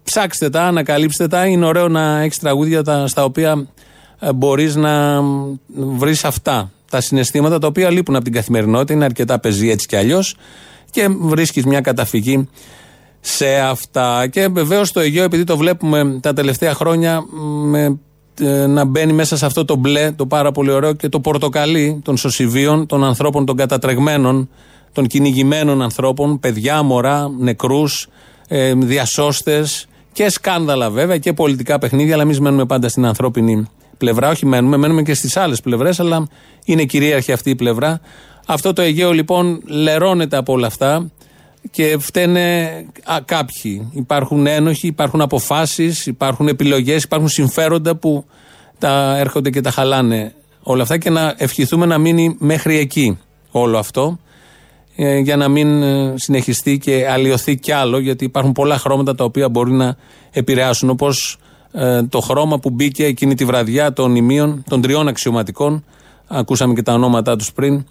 [0.02, 1.46] Ψάξτε τα, ανακαλύψτε τα.
[1.46, 3.66] Είναι ωραίο να έχεις τραγούδια τα, στα οποία
[4.18, 5.22] ε, μπορείς να
[5.74, 8.92] βρεις αυτά τα συναισθήματα τα οποία λείπουν από την καθημερινότητα.
[8.92, 10.36] Είναι αρκετά πεζή έτσι κι αλλιώς
[10.90, 12.48] και βρίσκεις μια καταφυγή
[13.26, 14.26] σε αυτά.
[14.26, 17.24] Και βεβαίως το Αιγαίο, επειδή το βλέπουμε τα τελευταία χρόνια
[17.64, 17.98] με,
[18.40, 22.00] ε, να μπαίνει μέσα σε αυτό το μπλε, το πάρα πολύ ωραίο και το πορτοκαλί
[22.04, 24.48] των σωσιβίων, των ανθρώπων των κατατρεγμένων,
[24.92, 28.08] των κυνηγημένων ανθρώπων, παιδιά, μωρά, νεκρούς,
[28.48, 33.66] ε, διασώστες και σκάνδαλα βέβαια και πολιτικά παιχνίδια, αλλά εμείς μένουμε πάντα στην ανθρώπινη
[33.98, 34.28] πλευρά.
[34.28, 36.26] Όχι μένουμε, μένουμε και στις άλλες πλευρές, αλλά
[36.64, 38.00] είναι κυρίαρχη αυτή η πλευρά.
[38.46, 41.10] Αυτό το Αιγαίο λοιπόν λερώνεται από όλα αυτά
[41.70, 42.64] και φταίνε
[43.04, 43.90] α, κάποιοι.
[43.92, 48.24] Υπάρχουν ένοχοι, υπάρχουν αποφάσεις, υπάρχουν επιλογές, υπάρχουν συμφέροντα που
[48.78, 53.18] τα έρχονται και τα χαλάνε όλα αυτά και να ευχηθούμε να μείνει μέχρι εκεί
[53.50, 54.18] όλο αυτό
[54.96, 59.24] ε, για να μην ε, συνεχιστεί και αλλοιωθεί κι άλλο γιατί υπάρχουν πολλά χρώματα τα
[59.24, 59.96] οποία μπορεί να
[60.30, 61.38] επηρεάσουν όπως
[61.72, 65.84] ε, το χρώμα που μπήκε εκείνη τη βραδιά των ημείων, των τριών αξιωματικών
[66.26, 67.86] ακούσαμε και τα ονόματά τους πριν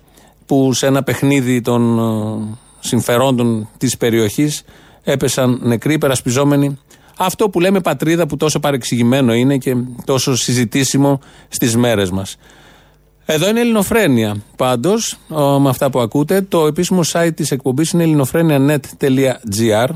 [0.46, 2.00] που σε ένα παιχνίδι των
[2.84, 4.63] συμφερόντων της περιοχής
[5.04, 6.78] έπεσαν νεκροί περασπιζόμενοι
[7.17, 12.38] αυτό που λέμε πατρίδα που τόσο παρεξηγημένο είναι και τόσο συζητήσιμο στις μέρες μας.
[13.26, 14.36] Εδώ είναι Ελληνοφρένια.
[14.56, 15.17] Πάντως,
[15.60, 19.89] με αυτά που ακούτε, το επίσημο site της εκπομπής είναι ελληνοφρένια.net.gr.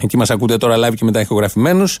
[0.00, 2.00] Εκεί μας ακούτε τώρα live και μετά ηχογραφημένους.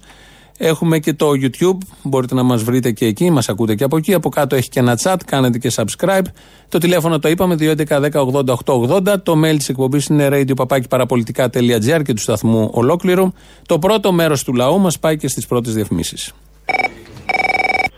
[0.62, 4.14] Έχουμε και το YouTube, μπορείτε να μας βρείτε και εκεί, μας ακούτε και από εκεί.
[4.14, 6.24] Από κάτω έχει και ένα chat, κάνετε και subscribe.
[6.68, 9.14] Το τηλέφωνο το είπαμε, 2.11.10.80.880.
[9.22, 13.32] Το mail της εκπομπής είναι radio.parapolitica.gr και του σταθμού ολόκληρου.
[13.66, 16.32] Το πρώτο μέρος του λαού μας πάει και στις πρώτες διαφημίσεις.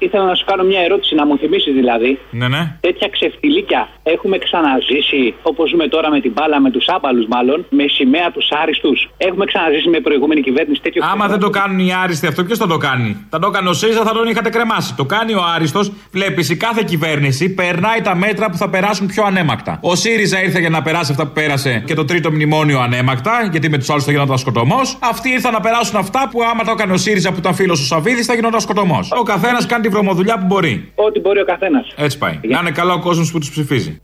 [0.07, 2.19] Ήθελα να σου κάνω μια ερώτηση, να μου θυμίσεις δηλαδή.
[2.31, 2.77] Ναι, ναι.
[2.81, 7.85] Τέτοια ξεφτιλίκια έχουμε ξαναζήσει, όπως ζούμε τώρα με την μπάλα, με τους άμπαλους μάλλον, με
[7.89, 9.11] σημαία τους άριστους.
[9.17, 12.67] Έχουμε ξαναζήσει με προηγούμενη κυβέρνηση τέτοιο Άμα δεν το κάνουν οι άριστοι αυτό, ποιος θα
[12.67, 14.95] το κάνει; Θα το έκανε ο ΣΥΡΙΖΑ, θα τον είχατε κρεμάσει.
[14.97, 15.93] Το κάνει ο άριστος.
[16.13, 19.79] Βλέπεις, η κάθε κυβέρνηση περνάει τα μέτρα που θα περάσουν πιο ανέμακτα.
[19.83, 23.69] Ο ΣΥΡΙΖΑ ήρθε για να περάσει αυτά που πέρασε και το τρίτο μνημόνιο ανέμακτα, γιατί
[23.69, 24.99] με τους άλλους θα γινόταν σκοτωμός.
[25.01, 27.85] Αυτοί ήρθαν να περάσουν αυτά που άμα το έκανε ο ΣΥΡΙΖΑ που ήταν φίλος ο
[27.85, 29.11] Σαββίδης θα γινόταν σκοτωμός.
[29.19, 30.93] Ο καθένας κάνει βρωμοδουλειά που μπορεί.
[30.95, 31.85] Ό,τι μπορεί ο καθένας.
[31.97, 32.41] Έτσι πάει.
[32.43, 34.01] Να είναι καλά ο κόσμος που τους ψηφίζει.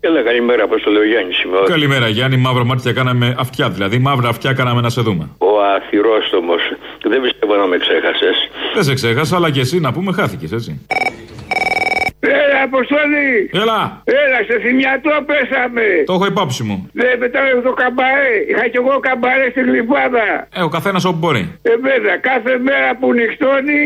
[0.00, 1.64] Έλα, καλημέρα, πώ το λέω Γιάννης σήμερα.
[1.64, 2.36] Καλημέρα, Γιάννη.
[2.36, 3.68] Μαύρα μάτια κάναμε αυτιά.
[3.70, 5.28] Δηλαδή, μαύρα αυτιά κάναμε να σε δούμε.
[5.38, 6.62] Ο αθυρόστομος.
[7.08, 8.36] Δεν πιστεύω να με ξέχασες.
[8.74, 10.86] Δεν σε ξέχασα, αλλά και εσύ να πούμε χάθηκες, έτσι.
[12.26, 13.30] Έλα, Αποστολή!
[13.62, 13.80] Έλα!
[14.22, 15.86] Έλα, σε θυμιατό πέσαμε!
[16.06, 16.76] Το έχω υπόψη μου.
[16.92, 18.32] Δεν μετά το καμπαρέ.
[18.50, 20.26] Είχα κι εγώ καμπαρέ στην κλειπάδα.
[20.58, 21.42] Ε, ο καθένας όπου μπορεί.
[21.62, 23.82] Ε, βέβαια, κάθε μέρα που νυχτώνει.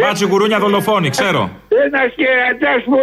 [0.00, 1.42] Μπάτσι γουρούνια δολοφόνη, ξέρω.
[1.84, 2.96] Ένας κερατά που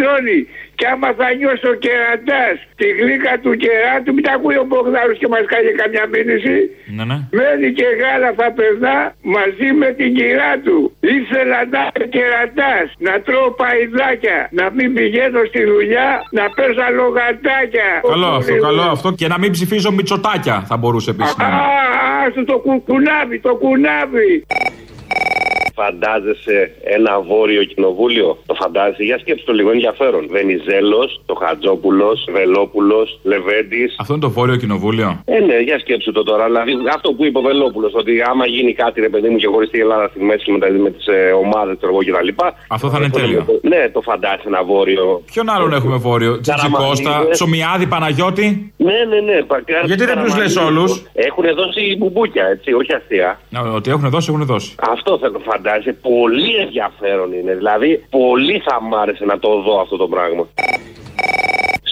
[0.00, 0.38] ζώνει.
[0.78, 5.14] Και άμα θα νιώσει ο κερατάς τη γλύκα του κεράτου, μην τα ακούει ο Μπογδάρου
[5.20, 6.56] και μας κάνει καμιά μήνυση.
[6.96, 7.16] Ναι, ναι.
[7.38, 8.96] Μένει και γάλα θα περνά
[9.36, 10.76] μαζί με την κυρά του.
[11.16, 16.08] Ήθελα να είμαι κερατάς, να τρώω παϊδάκια, να μην πηγαίνω στη δουλειά,
[16.38, 17.88] να παίζω λογατάκια.
[18.12, 19.08] Καλό αυτό, καλό αυτό.
[19.20, 22.40] Και να μην ψηφίζω μυτσοτάκια θα μπορούσε επίσης να Α, είναι.
[22.40, 24.32] α, το κου- κουνάβι, το κουνάβι.
[25.74, 26.58] Φαντάζεσαι
[26.96, 30.26] ένα βόρειο κοινοβούλιο; Το φαντάζεσαι; Για σκέψτε το λίγο ενδιαφέρον.
[30.30, 33.96] Βενιζέλος, το Χατζόπουλος, Βελόπουλος, Λεβέντης.
[34.00, 36.44] Αυτό είναι το βόρειο κοινοβούλιο; Ε, ναι, για σκέψου το τώρα.
[36.44, 39.76] Δηλαδή, αυτό που είπε ο Βελόπουλος, ότι άμα γίνει κάτι, ρε παιδί μου, και χωριστεί
[39.78, 42.28] η Ελλάδα στη μέση με, τα- με τις ε, ομάδες του εγώ κτλ.
[42.68, 43.46] Αυτό θα είναι τέλειο.
[43.62, 45.22] Ναι, το φαντάζεσαι ένα βόρειο.
[45.32, 47.36] Ποιον άλλον έχουμε βόρειο, Τσιτσικώστα, Καραμανλίδες.
[47.36, 49.42] Ψωμιάδη, Παναγιώτη; Ναι, ναι, ναι.
[49.42, 50.56] πακάρι- Γιατί δεν τους λες Καραμανλίδες.
[50.56, 53.40] όλους; Έχουν δώσει μπουμπούκια, έτσι, όχι αστεία.
[53.50, 54.74] Να, Ότι έχουν δώσει, έχουν δώσει.
[54.90, 55.92] Αυτό θέλω φαντάζεσαι.
[55.92, 57.54] Πολύ ενδιαφέρον είναι.
[57.54, 60.48] Δηλαδή, πολύ θα μ' άρεσε να το δω αυτό το πράγμα.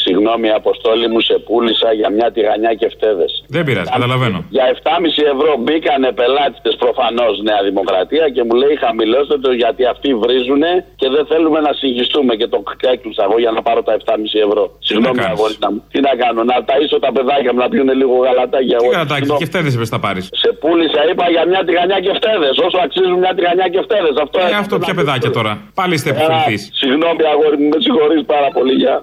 [0.05, 3.27] Συγγνώμη, Αποστόλη μου, σε πούλησα για μια τηγανιά και φτέδε.
[3.55, 4.39] Δεν πειράζει, καταλαβαίνω.
[4.57, 10.09] Για 7,5 ευρώ μπήκανε πελάτες προφανώς Νέα Δημοκρατία και μου λέει χαμηλώστε το γιατί αυτοί
[10.23, 12.59] βρίζουνε και δεν θέλουμε να συγχυστούμε και το
[12.95, 14.65] έκλεισα εγώ για να πάρω τα 7,5 ευρώ.
[14.89, 15.81] Συγγνώμη, κάνεις; αγόρινα μου.
[15.93, 18.77] Τι να κάνω, να ταΐσω τα παιδάκια μου να πιούν λίγο γαλατάκια.
[18.79, 18.93] Τι εγώ.
[18.99, 19.41] κατάκι, Συγγνώμη.
[19.41, 20.25] και φταίδες είπες θα πάρεις.
[20.43, 22.49] Σε πούλησα, είπα για μια τηγανιά και φτέδε.
[22.67, 24.11] Όσο αξίζουν μια τηγανιά και φτέδε.
[24.25, 25.53] Αυτό, Ε, αυτό ποια παιδάκια τώρα.
[25.79, 26.57] Πάλι είστε επιφυληθεί.
[26.81, 28.75] Συγγνώμη, αγόρι μου, με συγχωρείς πάρα πολύ.
[28.83, 28.97] Γεια.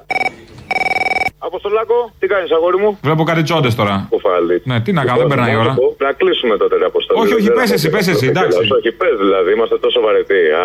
[1.41, 4.07] Αποστολάκο, τι κάνεις, αγόρι μου; Βλέπω κάτι τσόντε τώρα.
[4.09, 4.61] Κουφάλι.
[4.63, 5.75] Ναι, τι να κάνω, δεν περνάει η ώρα.
[5.97, 7.19] Να κλείσουμε τότε, ρε Αποστολή.
[7.21, 8.57] Όχι, όχι, Δεν πες έχω εσύ, πες τίποτα εσύ, να εντάξει.
[8.57, 8.75] γελάσω.
[8.75, 10.33] Όχι, πες δηλαδή, είμαστε τόσο βαρετοί.
[10.33, 10.63] Α,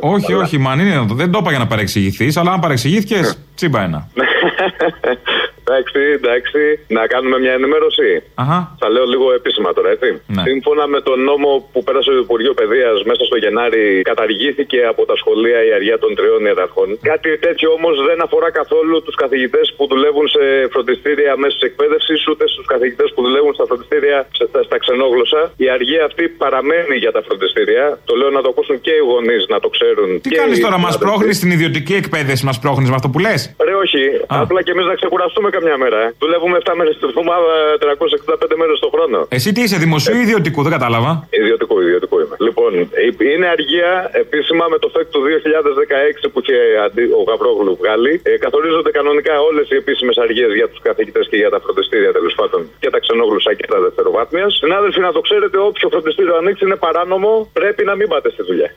[0.00, 0.42] Όχι, καλά.
[0.44, 1.04] όχι, μαν είναι.
[1.08, 4.08] Δεν το είπα για να παρεξηγηθείς, αλλά αν παρεξηγήθηκες, τσίμπα ένα.
[5.68, 6.60] Εντάξει, εντάξει.
[6.98, 8.08] Να κάνουμε μια ενημέρωση.
[8.42, 8.58] Αχα.
[8.80, 10.08] Θα λέω λίγο επίσημα τώρα, έτσι.
[10.36, 10.42] Ναι.
[10.48, 15.16] Σύμφωνα με τον νόμο που πέρασε το Υπουργείο Παιδείας μέσα στο Γενάρη, καταργήθηκε από τα
[15.20, 16.88] σχολεία η αργία των τριών ιεραρχών.
[17.10, 22.20] Κάτι τέτοιο όμως δεν αφορά καθόλου τους καθηγητές που δουλεύουν σε φροντιστήρια μέσω τη εκπαίδευσης,
[22.30, 25.42] ούτε στους καθηγητές που δουλεύουν στα φροντιστήρια σε- στα, στα ξενόγλωσσα.
[25.56, 27.84] Η αργία αυτή παραμένει για τα φροντιστήρια.
[28.04, 30.08] Το λέω να το ακούσουν και οι γονείς να το ξέρουν.
[30.20, 31.04] Τι και κάνεις οι τώρα, μας συνάδελφοι.
[31.04, 34.00] πρόχνεις στην ιδιωτική εκπαίδευση, μας πρόχνεις με αυτό που λες; Ρε, όχι.
[34.42, 35.98] Απλά και εμείς να ξεκουραστούμε καμιά μέρα.
[36.04, 36.08] Ε.
[36.22, 39.18] Δουλεύουμε 7 μέρες την εβδομάδα, 365 μέρες το χρόνο.
[39.36, 41.10] Εσύ τι είσαι, δημοσίου ή ιδιωτικού, δεν κατάλαβα.
[41.40, 42.36] Ιδιωτικό, ιδιωτικό είμαι.
[42.46, 42.70] Λοιπόν,
[43.08, 43.90] η- είναι αργία
[44.24, 48.12] επίσημα με το ΦΕΚ του 2016 που είχε αντί- ο Γαβρόγλου βγάλει.
[48.30, 52.34] Ε, καθορίζονται κανονικά όλες οι επίσημες αργίες για τους καθηγητές και για τα φροντιστήρια τέλος
[52.38, 54.44] πάντων και τα ξενόγλωσσα και τα δευτεροβάθμια.
[54.60, 58.70] Συνάδελφοι, να το ξέρετε, όποιο φροντιστήριο ανοίξει είναι παράνομο, πρέπει να μην πάτε στη δουλειά.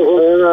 [0.00, 0.52] Έχω ένα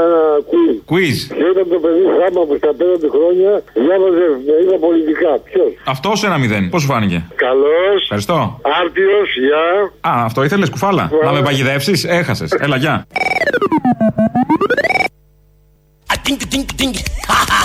[0.49, 0.75] quiz.
[0.91, 1.17] Quiz.
[1.37, 3.51] Και όταν το παιδί χάμα που στα πέντε χρόνια
[3.85, 4.25] διάβαζε
[4.61, 5.31] είδα πολιτικά.
[5.47, 6.69] Ποιος; Αυτός ένα μηδέν.
[6.69, 7.99] Πώς σου φάνηκε; Καλός.
[8.01, 8.59] Ευχαριστώ.
[8.81, 9.65] Άρτιος, γεια.
[10.11, 12.51] Α, αυτό ήθελες κουφάλα; Να με παγιδεύσεις, έχασες.
[12.51, 13.07] Έλα, γεια.
[16.29, 16.95] Tink, tink, tink.
[17.27, 17.59] Ha ha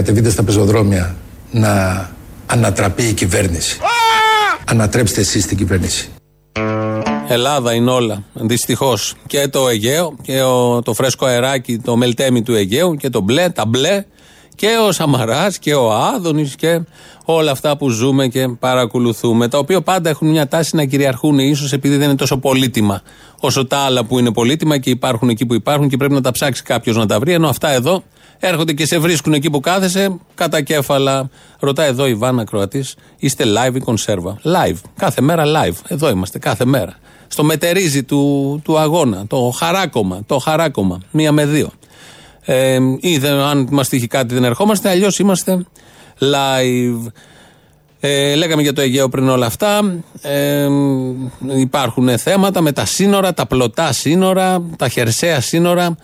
[0.00, 1.16] Κατεβείτε στα πεζοδρόμια
[1.50, 2.10] να
[2.46, 3.78] ανατραπεί η κυβέρνηση.
[4.64, 6.08] Ανατρέψτε εσείς την κυβέρνηση.
[7.28, 8.22] Ελλάδα είναι όλα.
[8.32, 9.14] Δυστυχώς.
[9.26, 13.48] Και το Αιγαίο και ο, το φρέσκο αεράκι, το μελτέμι του Αιγαίου και το μπλε,
[13.48, 14.04] τα μπλε
[14.54, 16.80] και ο Σαμαράς και ο Άδωνης και
[17.24, 19.48] όλα αυτά που ζούμε και παρακολουθούμε.
[19.48, 23.02] Τα οποία πάντα έχουν μια τάση να κυριαρχούν, ίσως επειδή δεν είναι τόσο πολύτιμα
[23.40, 26.30] όσο τα άλλα που είναι πολύτιμα και υπάρχουν εκεί που υπάρχουν και πρέπει να τα
[26.30, 27.32] ψάξει κάποιος να τα βρει.
[27.32, 28.02] Ενώ αυτά εδώ
[28.40, 31.28] έρχονται και σε βρίσκουν εκεί που κάθεσαι κατά κέφαλα.
[31.60, 34.36] Ρωτάει εδώ η Βάνα Κροατής, είστε live ή κονσέρβα.
[34.44, 34.76] Live.
[34.96, 35.74] Κάθε μέρα live.
[35.88, 36.94] Εδώ είμαστε κάθε μέρα.
[37.28, 39.24] Στο μετερίζι του, του αγώνα.
[39.26, 40.22] Το χαράκομα.
[40.26, 41.00] Το χαράκομα.
[41.10, 41.70] Μία με δύο.
[42.44, 45.64] Ε, ή δεν- αν μας τύχει κάτι δεν ερχόμαστε, αλλιώς είμαστε
[46.18, 47.06] live.
[48.00, 49.94] Ε, λέγαμε για το Αιγαίο πριν όλα αυτά.
[50.22, 50.68] Ε,
[51.56, 55.96] υπάρχουν θέματα με τα σύνορα, τα πλωτά σύνορα, τα χερσαία σύνορα.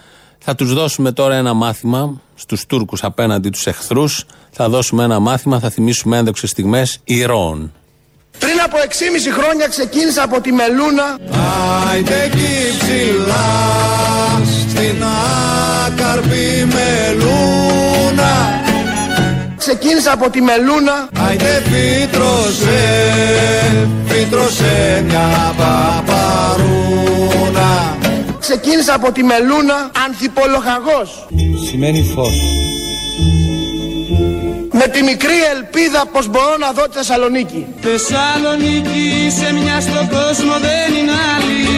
[0.49, 4.25] Θα τους δώσουμε τώρα ένα μάθημα στους Τούρκους απέναντι τους εχθρούς.
[4.51, 7.73] Θα δώσουμε ένα μάθημα, θα θυμίσουμε ένδοξες στιγμές ηρώων.
[8.39, 11.19] Πριν από 6,5 χρόνια ξεκίνησα από τη Μελούνα.
[11.91, 13.47] Άιντε εκεί ψηλά
[14.69, 15.05] στην
[15.87, 18.35] άκαρπη μελούνα
[19.57, 21.09] Ξεκίνησα από τη Μελούνα.
[21.29, 22.81] Άιντε φύτρωσε,
[24.07, 26.87] φύτρωσε μια παπαρούνα
[28.41, 31.27] Ξεκίνησα από τη Μελούνα ανθιπολογαγός.
[31.69, 32.35] Σημαίνει φως
[34.73, 37.67] Με τη μικρή ελπίδα πως μπορώ να δω τη Θεσσαλονίκη.
[37.81, 41.77] Θεσσαλονίκη σε μια στον κόσμο δεν είναι άλλη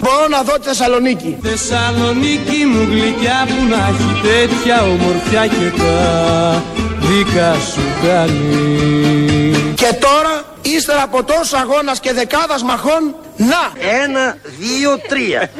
[0.00, 1.36] Μπορώ να δω τη Θεσσαλονίκη.
[1.42, 6.62] Θεσσαλονίκη μου γλυκιά που να έχει τέτοια ομορφιά και τα
[7.08, 13.72] δικά σου κάνει Και τώρα, ύστερα από τόσο αγώνας και δεκάδας μαχών, να!
[14.04, 15.50] Ένα, δύο, τρία.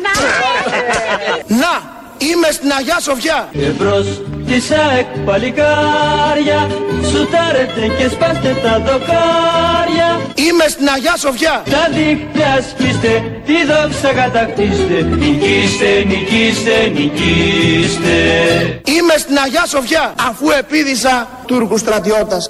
[1.47, 1.97] να!
[2.19, 3.49] Είμαι στην Αγιά Σοφιά.
[3.53, 4.07] Και μπρος
[4.47, 6.71] της ΑΕΚ παλικάρια
[7.11, 11.63] Σουτάρετε και σπάστε τα δοκάρια Είμαι είμαι στην Αγιά Σοφιά.
[11.71, 18.17] Τα δίχτυα σπίστε, τη δόξα κατακτήστε Νικήστε, νικήστε, νικήστε
[18.85, 22.49] Είμαι στην Αγιά Σοφιά αφού επίδησα Τούρκους στρατιώτας.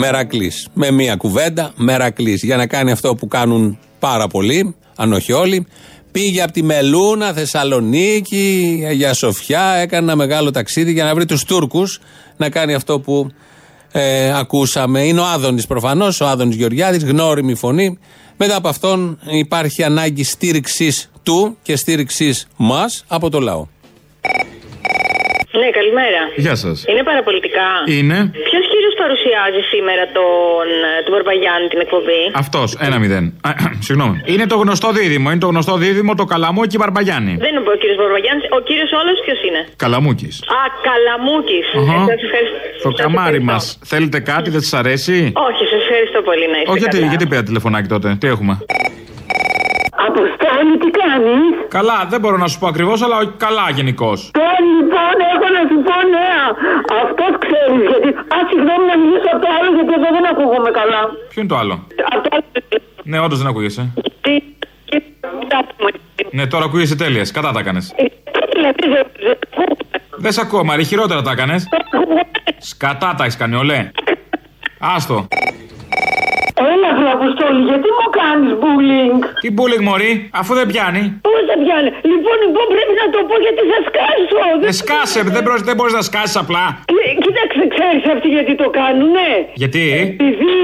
[0.00, 0.68] Μερακλής.
[0.72, 2.42] Με μία κουβέντα, μερακλής.
[2.42, 5.66] Για να κάνει αυτό που κάνουν πάρα πολλοί, αν όχι όλοι.
[6.12, 11.44] Πήγε από τη Μελούνα, Θεσσαλονίκη, Αγία Σοφιά, έκανε ένα μεγάλο ταξίδι για να βρει τους
[11.44, 12.00] Τούρκους
[12.36, 13.30] να κάνει αυτό που
[13.92, 15.00] ε, ακούσαμε.
[15.06, 17.98] Είναι ο Άδωνης προφανώς, ο Άδωνης Γεωργιάδης, γνώριμη φωνή.
[18.36, 23.66] Μετά από αυτόν υπάρχει ανάγκη στήριξης του και στήριξης μας από το λαό.
[25.60, 26.22] Ναι, καλημέρα.
[26.36, 26.84] Γεια σας.
[26.90, 27.66] Είναι παραπολιτικά.
[27.86, 28.30] Είναι.
[28.48, 33.24] Ποιος κύριο παρουσιάζει σήμερα τον, ε, τον Μπαρμπαγιάννη την εκπομπή; Αυτός, ένα μηδέν.
[33.48, 33.50] Α,
[33.86, 34.16] Συγγνώμη.
[34.32, 35.26] Είναι το γνωστό δίδυμο.
[35.30, 37.32] Είναι το γνωστό δίδυμο το Καλαμούκι Μπαρμπαγιάννη.
[37.44, 38.42] Δεν είναι ο κύριος Μπαρμπαγιάννη.
[38.58, 40.34] Ο κύριος όλος ποιος είναι; Καλαμούκης.
[40.58, 41.66] Α, Καλαμούκης.
[41.80, 41.96] Αχα.
[42.02, 42.56] Ε, σας ευχαριστώ.
[42.84, 43.52] Το Σας καμάρι ευχαριστώ.
[43.52, 43.64] μας.
[43.92, 45.16] Θέλετε κάτι, δεν σας αρέσει;
[45.48, 47.08] Όχι, σας ευχαριστώ πολύ να είστε Όχι, γιατί, καλά.
[47.12, 48.54] γιατί πήρα τηλεφωνάκι τότε; Τι έχουμε;
[50.08, 54.18] Αποστόλη, τι κάνεις; Καλά, δεν μπορώ να σου πω ακριβώς, αλλά καλά γενικώς.
[54.38, 56.42] Τώρα λοιπόν έχω να σου πω νέα.
[57.02, 58.08] Αυτός ξέρεις γιατί.
[58.34, 61.00] Α, συγγνώμη να μιλήσω από το άλλο γιατί εδώ δεν ακούγομαι καλά.
[61.30, 61.74] Ποιο είναι το άλλο;
[62.12, 62.44] Από το άλλο.
[63.10, 63.82] Ναι, όντως δεν ακούγεσαι.
[64.24, 64.34] Τι.
[66.30, 67.24] Ναι, τώρα ακούγεσαι τέλεια.
[67.32, 67.94] Κατά τα έκανες.
[70.16, 71.68] Δεν σε ακούω, Μαρή, χειρότερα τα έκανες.
[72.58, 73.90] Σκατά τα έχεις κάνει, ολέ.
[74.78, 75.28] Άστο.
[76.72, 81.02] Έλα, Αποστόλη, γιατί μου κάνεις bullying; Τι bullying, Μωρή, αφού δεν πιάνει.
[81.26, 84.38] Πώς δεν πιάνει; Λοιπόν, λοιπόν, πρέπει να το πω γιατί θα σκάσω.
[84.70, 86.64] Ε, σκάσε, δεν, μπορείς- δεν μπορείς να σκάσεις απλά.
[86.90, 89.30] Κοί- Κοίταξε, ξέρεις αυτοί γιατί το κάνουνε;
[89.62, 90.56] Γιατί; Επειδή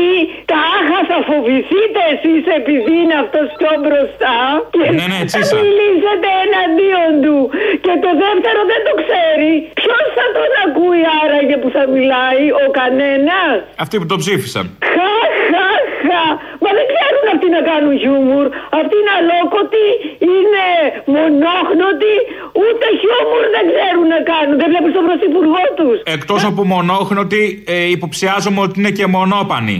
[0.53, 4.37] τα άχα θα φοβηθείτε εσείς επειδή είναι αυτός πιο μπροστά.
[4.75, 5.55] Και Ναι, ναι, τσίσα.
[5.57, 7.37] θα μιλήσετε εναντίον του.
[7.85, 9.53] Και το δεύτερο δεν το ξέρει.
[9.81, 14.65] Ποιος θα τον ακούει άραγε που θα μιλάει, ο κανένας; Αυτοί που το ψήφισαν.
[14.95, 15.11] Χα,
[16.17, 16.27] χα, χα.
[16.63, 18.47] Μα δεν ξέρουν αυτοί να κάνουν χιούμορ.
[18.81, 19.89] Αυτοί είναι αλόκοτοι,
[20.35, 20.65] είναι
[21.17, 22.17] μονόχνοτοι.
[22.63, 24.55] Ούτε χιούμορ δεν ξέρουν να κάνουν.
[24.61, 25.97] Δεν βλέπεις τον πρωθυπουργό τους.
[26.17, 29.79] Εκτός από μονόχνοτοι, ε, υποψιάζομαι ότι είναι και μονόπανοι.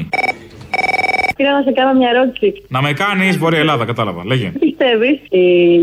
[1.37, 2.49] Πήρα να σε κάνω μια ερώτηση.
[2.69, 4.23] Να με κάνεις Βορεια Ελλάδα, κατάλαβα.
[4.25, 4.53] Λέγε.
[4.77, 5.19] Πιστεύεις;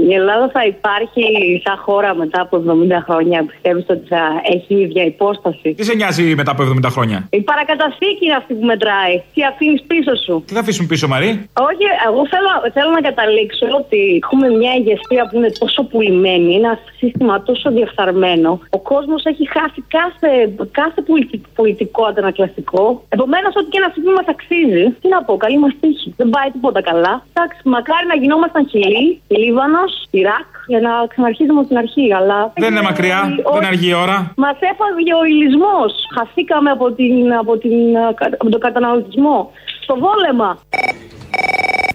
[0.10, 1.24] Η Ελλάδα θα υπάρχει
[1.66, 4.24] σαν χώρα μετά από 70 χρόνια; Πιστεύεις ότι θα
[4.56, 8.54] έχει η ίδια υπόσταση; Τι σε νοιάζει μετά από 70 χρόνια; Η παρακαταθήκη είναι αυτή
[8.54, 9.16] που μετράει.
[9.34, 11.30] Τι αφήνεις πίσω σου; Τι θα αφήσουμε πίσω, Μαρή;
[11.70, 16.80] Όχι, εγώ θέλω, θέλω να καταλήξω ότι έχουμε μια ηγεσία που είναι τόσο πουλημένη, ένα
[17.00, 18.60] σύστημα τόσο διεφθαρμένο.
[18.70, 20.30] Ο κόσμος έχει χάσει κάθε,
[20.72, 23.04] κάθε πολιτι- πολιτικό αντανακλαστικό.
[23.10, 24.84] Επομένως, ό,τι και να συμβεί μας αξίζει.
[25.02, 26.14] Τι να πω, καλή μας τύχη.
[26.18, 27.14] Δεν πάει τίποτα καλά.
[27.34, 32.14] Εντάξει, μακάρι να γινόμασταν Χιλή, Λίβανος, Ιράκ, για να ξαναρχίζουμε από την αρχή.
[32.14, 33.20] Αλλά Δεν είναι μακριά,
[33.54, 34.18] δεν αργεί η ώρα.
[34.36, 35.92] Μας έφαγε ο ηλισμός.
[36.16, 37.98] Χαθήκαμε από, την, από, την,
[38.40, 39.52] από τον καταναλωτισμό.
[39.84, 40.50] Στο βόλεμα.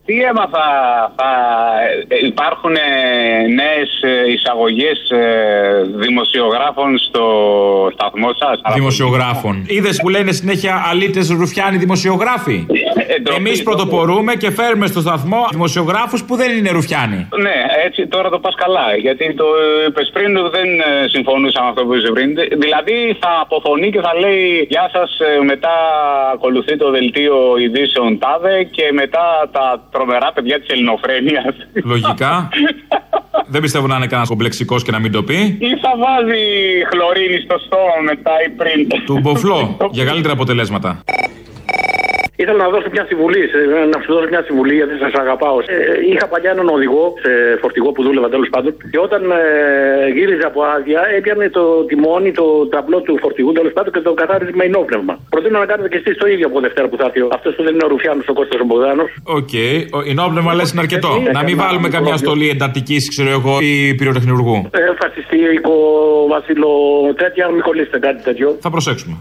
[0.08, 0.66] Τι έμαθα,
[1.16, 1.30] θα
[2.08, 2.76] ε, υπάρχουν
[3.60, 3.90] νέες
[4.34, 4.98] εισαγωγές
[5.96, 7.24] δημοσιογράφων στο
[7.92, 9.64] σταθμό σας; Δημοσιογράφων.
[9.66, 12.66] Είδες που λένε συνέχεια αλήτες ρουφιάνοι δημοσιογράφοι;
[13.36, 17.28] Εμείς πρωτοπορούμε και φέρουμε στο σταθμό δημοσιογράφους που δεν είναι ρουφιάνοι.
[17.40, 18.96] Ναι, έτσι τώρα το πας καλά.
[18.96, 19.44] Γιατί το
[19.86, 22.34] είπες πριν δεν ε, συμφωνούσα με αυτό που είπες πριν.
[22.64, 25.10] Δηλαδή θα αποφωνεί και θα λέει Γεια σας,
[25.44, 25.74] μετά
[26.34, 31.54] ακολουθεί το δελτίο ειδήσεων ΤΑΔΕ και μετά τα τρομερά παιδιά της ελληνοφρένειας.
[31.84, 32.48] Λογικά.
[33.54, 35.56] δεν πιστεύω να είναι κανένας κομπλεξικός και να μην το πει.
[35.60, 36.42] Ή θα βάζει
[36.90, 39.04] χλωρίνη στο στόμα μετά ή πριν.
[39.04, 41.02] Του μποφλό για καλύτερα αποτελέσματα.
[42.42, 45.56] Ήθελα να δώσω μια συμβουλή, σε- να σου δώσω μια συμβουλή γιατί σας αγαπάω.
[45.58, 45.76] Ε,
[46.12, 47.30] είχα παλιά έναν οδηγό σε
[47.62, 52.46] φορτηγό που δούλευα τέλος πάντων και όταν ε, γύριζε από άδεια έπιανε το τιμόνι, το
[52.74, 55.14] ταμπλό του φορτηγού τέλος πάντων και το καθάριζε με οινόπνευμα.
[55.34, 57.20] Προτείνω να κάνετε και εσείς το ίδιο από Δευτέρα που θα έρθει.
[57.36, 59.04] Αυτό που δεν είναι ο Ρουφιάνος ο Κώστας ο Μπογδάνος.
[59.38, 59.54] Οκ.
[59.96, 61.10] Οινόπνευμα λες είναι αρκετό.
[61.28, 64.56] Ε, Να μην έκανα βάλουμε μικρό καμιά διο- στολή εντατική, ξέρω εγώ, ή πυροτεχνουργού.
[64.80, 65.74] Ε, φασιστήρικο,
[66.34, 66.70] βασιλο,
[67.22, 68.48] τέτοια, μην κολλήσετε κάτι τέτοιο.
[68.60, 69.16] Θα προσέξουμε.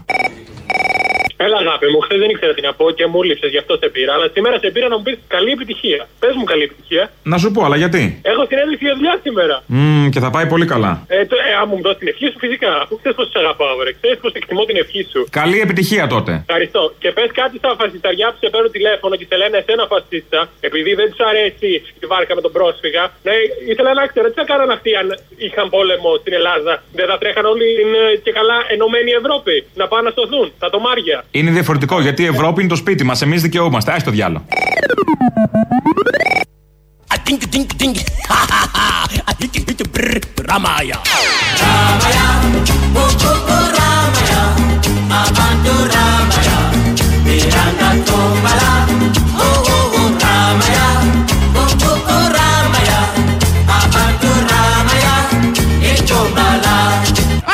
[1.44, 3.88] Έλα να μου, χθες δεν ήξερα τι να πω και μου λείψες, γι' αυτό σε
[3.94, 4.12] πήρα.
[4.16, 6.00] Αλλά σήμερα σε πήρα να μου πεις καλή επιτυχία.
[6.22, 7.04] Πες μου καλή επιτυχία.
[7.32, 9.56] Να σου πω, αλλά γιατί; Έχω συνέντευξη για δουλειά σήμερα.
[9.66, 10.92] Μμμ, και θα πάει πολύ καλά.
[11.16, 12.70] Ε, το, ε, αν μου δώσεις την ευχή σου, φυσικά.
[12.82, 13.90] Αφού ξέρεις πώ σε αγαπάω, βρε.
[14.00, 15.20] Ξέρεις πώ εκτιμώ την ευχή σου.
[15.40, 16.32] Καλή επιτυχία τότε.
[16.46, 16.82] Ευχαριστώ.
[17.02, 20.90] Και πες κάτι στα φασισταριά που σε παίρνουν τηλέφωνο και σε λένε εσένα φασίστα, επειδή
[21.00, 21.70] δεν τους αρέσει
[22.02, 23.02] η βάρκα με τον πρόσφυγα.
[23.26, 23.34] Ναι,
[23.72, 25.06] ήθελα να ξέρω τι θα κάναν αυτοί αν
[25.46, 26.72] είχαν πόλεμο στην Ελλάδα.
[26.98, 30.46] Δεν θα τρέχαν όλοι την ε, και καλά ενωμένη Ευρώπη να πάνε να σωθούν.
[30.64, 31.18] Τα τομάρια.
[31.30, 33.22] Είναι διαφορετικό γιατί η Ευρώπη είναι το σπίτι μας.
[33.22, 33.92] Εμείς δικαιούμαστε.
[33.92, 34.44] Άχι το διάλογο.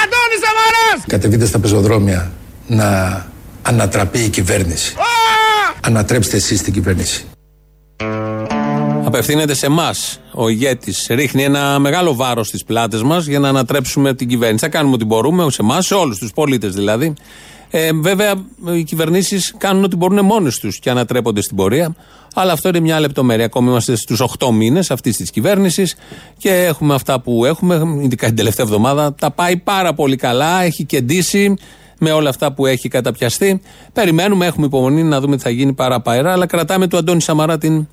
[0.00, 1.04] Αντώνης Σαμαράς!
[1.06, 2.30] Κατεβείτε στα πεζοδρόμια
[2.66, 2.86] να
[3.66, 4.94] ανατραπεί η κυβέρνηση.
[5.80, 7.24] Ανατρέψτε εσείς την κυβέρνηση.
[9.04, 11.06] Απευθύνεται σε εμάς ο ηγέτης.
[11.10, 14.64] Ρίχνει ένα μεγάλο βάρος στις πλάτες μας για να ανατρέψουμε την κυβέρνηση.
[14.64, 17.14] Θα κάνουμε ό,τι μπορούμε, σε εμάς, σε όλους τους πολίτες δηλαδή.
[17.70, 18.34] Ε, βέβαια,
[18.76, 21.94] οι κυβερνήσεις κάνουν ό,τι μπορούν μόνες τους και ανατρέπονται στην πορεία.
[22.34, 23.44] Αλλά αυτό είναι μια λεπτομέρεια.
[23.44, 25.94] Ακόμη είμαστε στους 8 μήνες αυτής της κυβέρνησης
[26.38, 27.82] και έχουμε αυτά που έχουμε.
[28.02, 30.62] Ειδικά την τελευταία εβδομάδα τα πάει πάρα πολύ καλά.
[30.62, 31.56] Έχει κεντήσει
[31.98, 33.60] με όλα αυτά που έχει καταπιαστεί.
[33.92, 36.32] Περιμένουμε, έχουμε υπομονή να δούμε τι θα γίνει παραπέρα.
[36.32, 37.86] Αλλά κρατάμε του Αντώνη Σαμαρά την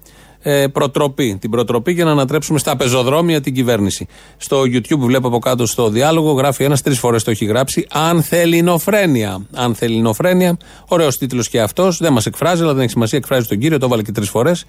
[0.44, 1.38] ε, προτροπή.
[1.42, 4.08] Την προτροπή για να ανατρέψουμε στα πεζοδρόμια την κυβέρνηση.
[4.38, 7.88] Στο YouTube βλέπω από κάτω στο διάλογο, γράφει ένας τρεις φορές το έχει γράψει.
[7.92, 9.46] Αν θέλει νοφρένεια.
[9.54, 10.58] Αν θέλει νοφρένεια.
[10.88, 11.98] Ωραίος τίτλος και αυτός.
[11.98, 13.18] Δεν μας εκφράζει, αλλά δεν έχει σημασία.
[13.18, 14.66] Εκφράζει τον κύριο, το έβαλε και τρεις φορές.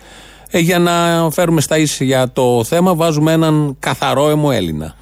[0.51, 4.97] Ε, για να φέρουμε στα ίσια για το θέμα, βάζουμε έναν καθαρό αιμο Έλληνα.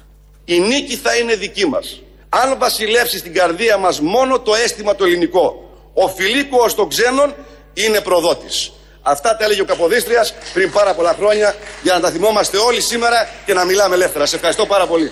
[0.45, 2.01] Η νίκη θα είναι δική μας.
[2.33, 5.69] Αν βασιλεύσει στην καρδία μας μόνο το αίσθημα το ελληνικό.
[5.93, 7.33] Ο φιλίκουος των ξένων
[7.73, 8.71] είναι προδότης.
[9.01, 13.29] Αυτά τα έλεγε ο Καποδίστριας πριν πάρα πολλά χρόνια για να τα θυμόμαστε όλοι σήμερα
[13.45, 14.25] και να μιλάμε ελεύθερα.
[14.25, 15.11] Σε ευχαριστώ πάρα πολύ.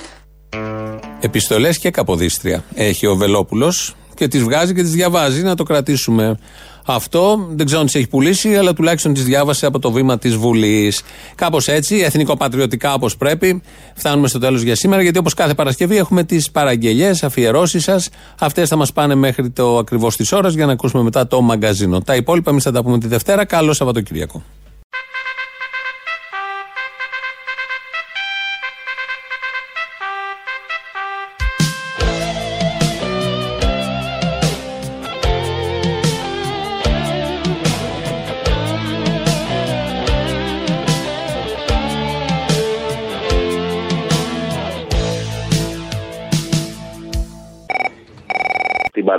[1.19, 5.41] Επιστολές και καποδίστρια έχει ο Βελόπουλος και τις βγάζει και τις διαβάζει.
[5.41, 6.39] Να το κρατήσουμε
[6.93, 7.47] αυτό.
[7.49, 11.01] Δεν ξέρω αν τις έχει πουλήσει, αλλά τουλάχιστον τις διάβασε από το βήμα της Βουλής.
[11.35, 13.61] Κάπως έτσι, εθνικοπατριωτικά όπως πρέπει.
[13.95, 18.09] Φτάνουμε στο τέλος για σήμερα, γιατί όπως κάθε Παρασκευή έχουμε τις παραγγελίε, αφιερώσεις σας.
[18.39, 22.01] Αυτές θα μας πάνε μέχρι το ακριβώς της ώρας για να ακούσουμε μετά το μαγκαζίνο.
[22.01, 23.45] Τα υπόλοιπα εμείς θα τα πούμε τη Δευτέρα.
[23.45, 24.43] Καλό Σαββατοκύριακο.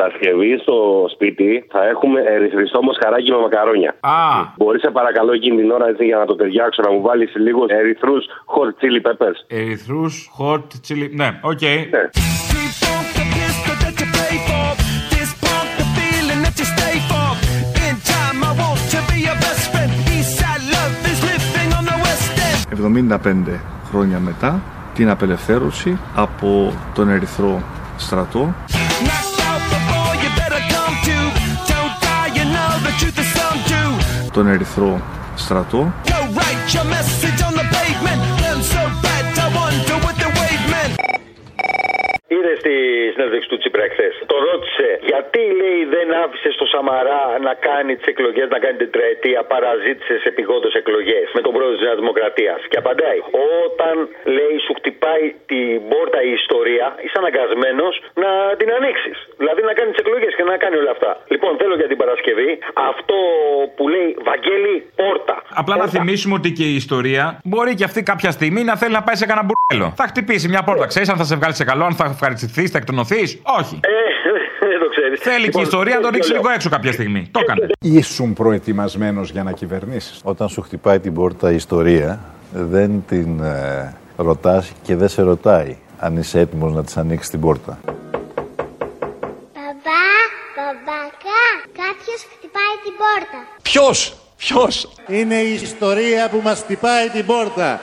[0.00, 3.96] Παρασκευή στο σπίτι θα έχουμε ερυθριστό μοσχαράκι με μακαρόνια.
[4.00, 4.18] Α.
[4.56, 7.64] Μπορείς σε παρακαλώ εκείνη την ώρα έτσι, για να το ταιριάξω να μου βάλεις λίγο
[7.68, 8.24] ερυθρούς
[8.54, 9.38] hot chili peppers.
[9.46, 11.08] Ερυθρούς, hot chili.
[11.10, 11.60] Ναι, οκ.
[22.72, 24.62] «75 χρόνια μετά
[24.94, 27.62] την απελευθέρωση από τον Ερυθρό
[27.96, 28.54] στρατό
[34.40, 35.00] τον Ερυθρό
[35.36, 35.92] στρατό
[42.60, 44.08] Είδε τη συνέντευξη του Τσίπρα χθε.
[44.32, 49.40] Το ρώτησε γιατί λέει δεν άφησες στο Σαμαρά να κάνει τις εκλογές, να κάνει τετραετία,
[49.52, 52.60] παραζήτησες επιγόντως εκλογές με τον πρόεδρο της Νέας Δημοκρατίας.
[52.70, 53.18] Και απαντάει,
[53.64, 53.96] όταν
[54.36, 58.30] λέει σου χτυπάει την πόρτα η ιστορία, είσαι αναγκασμένος να
[58.60, 59.16] την ανοίξεις.
[59.40, 61.10] Δηλαδή να κάνεις τι εκλογές και να κάνει όλα αυτά.
[61.32, 62.50] Λοιπόν, θέλω για την Παρασκευή
[62.90, 63.16] αυτό
[63.76, 65.36] που λέει Βαγγέλη πόρτα.
[65.60, 69.02] Απλά να θυμίσουμε ότι και η ιστορία μπορεί και αυτή κάποια στιγμή να θέλει να
[69.06, 69.88] πάει σε κανένα μπουρέλο.
[70.00, 70.84] Θα χτυπήσει μια πόρτα.
[70.92, 73.80] Ξέρεις αν θα σε βγάλει σε καλό, αν θα ευχαριστηθεί, θα εκτονωθείς; Όχι.
[73.82, 75.20] Ε, δεν το ξέρεις.
[75.20, 77.28] Θέλει και η ιστορία να το ρίξει λίγο έξω κάποια στιγμή.
[77.30, 77.66] Το έκανε.
[77.80, 82.20] Ήσουν προετοιμασμένος για να κυβερνήσεις; Όταν σου χτυπάει την πόρτα η ιστορία,
[82.52, 87.40] δεν την ε, ρωτάς και δεν σε ρωτάει αν είσαι έτοιμος να της ανοίξεις την
[87.40, 87.78] πόρτα.
[89.54, 90.06] Μπαμπά,
[90.56, 91.42] μπαμπακά,
[91.72, 93.46] κάποιος χτυπάει την πόρτα.
[93.62, 97.80] Ποιος, ποιος; Είναι η ιστορία που μας χτυπάει την πόρτα.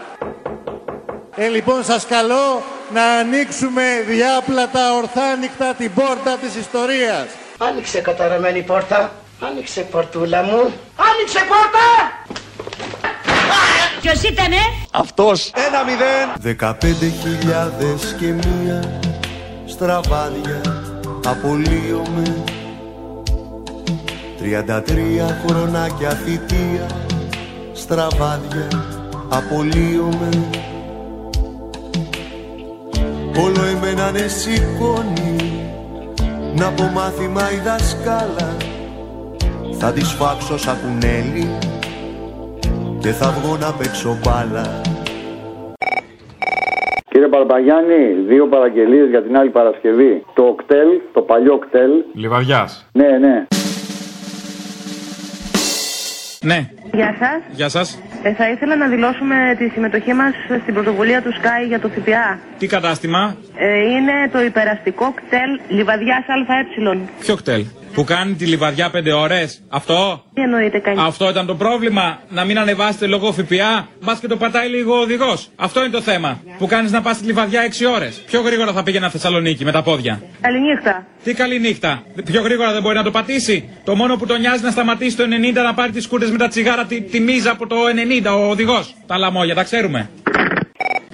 [1.36, 2.61] Ε, λοιπόν, σας καλώ
[2.93, 7.25] να ανοίξουμε διάπλατα ορθάνυχτα την πόρτα της ιστορίας.
[7.57, 9.11] Άνοιξε καταραμένη πόρτα.
[9.41, 10.59] Άνοιξε πορτούλα μου.
[11.09, 11.85] Άνοιξε πόρτα!
[14.01, 14.57] Ποιος ήτανε;
[14.91, 15.51] Αυτός.
[15.67, 16.33] Ένα μηδέν.
[16.39, 18.99] Δεκαπέντε χιλιάδες και μία
[19.65, 20.61] στραβάδια
[21.25, 22.43] απολύομαι
[24.38, 26.88] Τριάντα τρία χρονάκια θητεία
[27.73, 28.67] στραβάδια
[29.29, 30.29] απολύομαι
[33.43, 35.35] Όλο εμένα ναι σηκώνει
[36.55, 38.55] να πω μάθημα η δασκάλα
[39.79, 41.57] θα τη σφάξω σαν κουνέλι
[42.99, 44.81] και θα βγω να παίξω μπάλα
[47.09, 50.23] Κύριε Μπαρμπαγιάννη, δύο παραγγελίες για την άλλη Παρασκευή.
[50.33, 51.91] Το οκτέλ, το παλιό οκτέλ.
[52.13, 52.69] Λιβαδιά.
[52.91, 53.45] Ναι, ναι.
[56.41, 56.69] Ναι.
[56.93, 57.55] Γεια σας.
[57.55, 57.99] Γεια σας.
[58.28, 62.39] Ε, θα ήθελα να δηλώσουμε τη συμμετοχή μας στην πρωτοβουλία του Sky για το ΦΠΑ.
[62.57, 66.97] Τι κατάστημα; Ε, είναι το υπεραστικό κτέλ Λιβαδιάς ΑΕ.
[67.19, 67.65] Ποιο κτέλ;
[67.98, 69.62] Που κάνει τη λιβαδιά 5 ώρες.
[69.70, 70.98] Αυτό; Τι εννοείται κάνει.
[71.02, 72.20] Αυτό ήταν το πρόβλημα.
[72.30, 73.88] Να μην ανεβάσετε λόγω ΦΠΑ.
[74.04, 75.50] Μπας και το πατάει λίγο ο οδηγός.
[75.56, 76.39] Αυτό είναι το θέμα.
[76.58, 78.22] Που κάνεις να πας στη λιβαδιά 6 ώρες.
[78.26, 80.22] Πιο γρήγορα θα πήγαινα Θεσσαλονίκη με τα πόδια.
[80.41, 81.06] Καληνύχτα.
[81.24, 82.04] Τι καλή νύχτα.
[82.26, 83.70] Πιο γρήγορα δεν μπορεί να το πατήσει.
[83.84, 86.48] Το μόνο που τον νοιάζει να σταματήσει το 90 να πάρει τις κούρτες με τα
[86.48, 87.76] τσιγάρα τη, τη μίζα από το
[88.22, 88.95] 90 ο οδηγός.
[89.08, 90.10] Τα λαμόγια, τα ξέρουμε.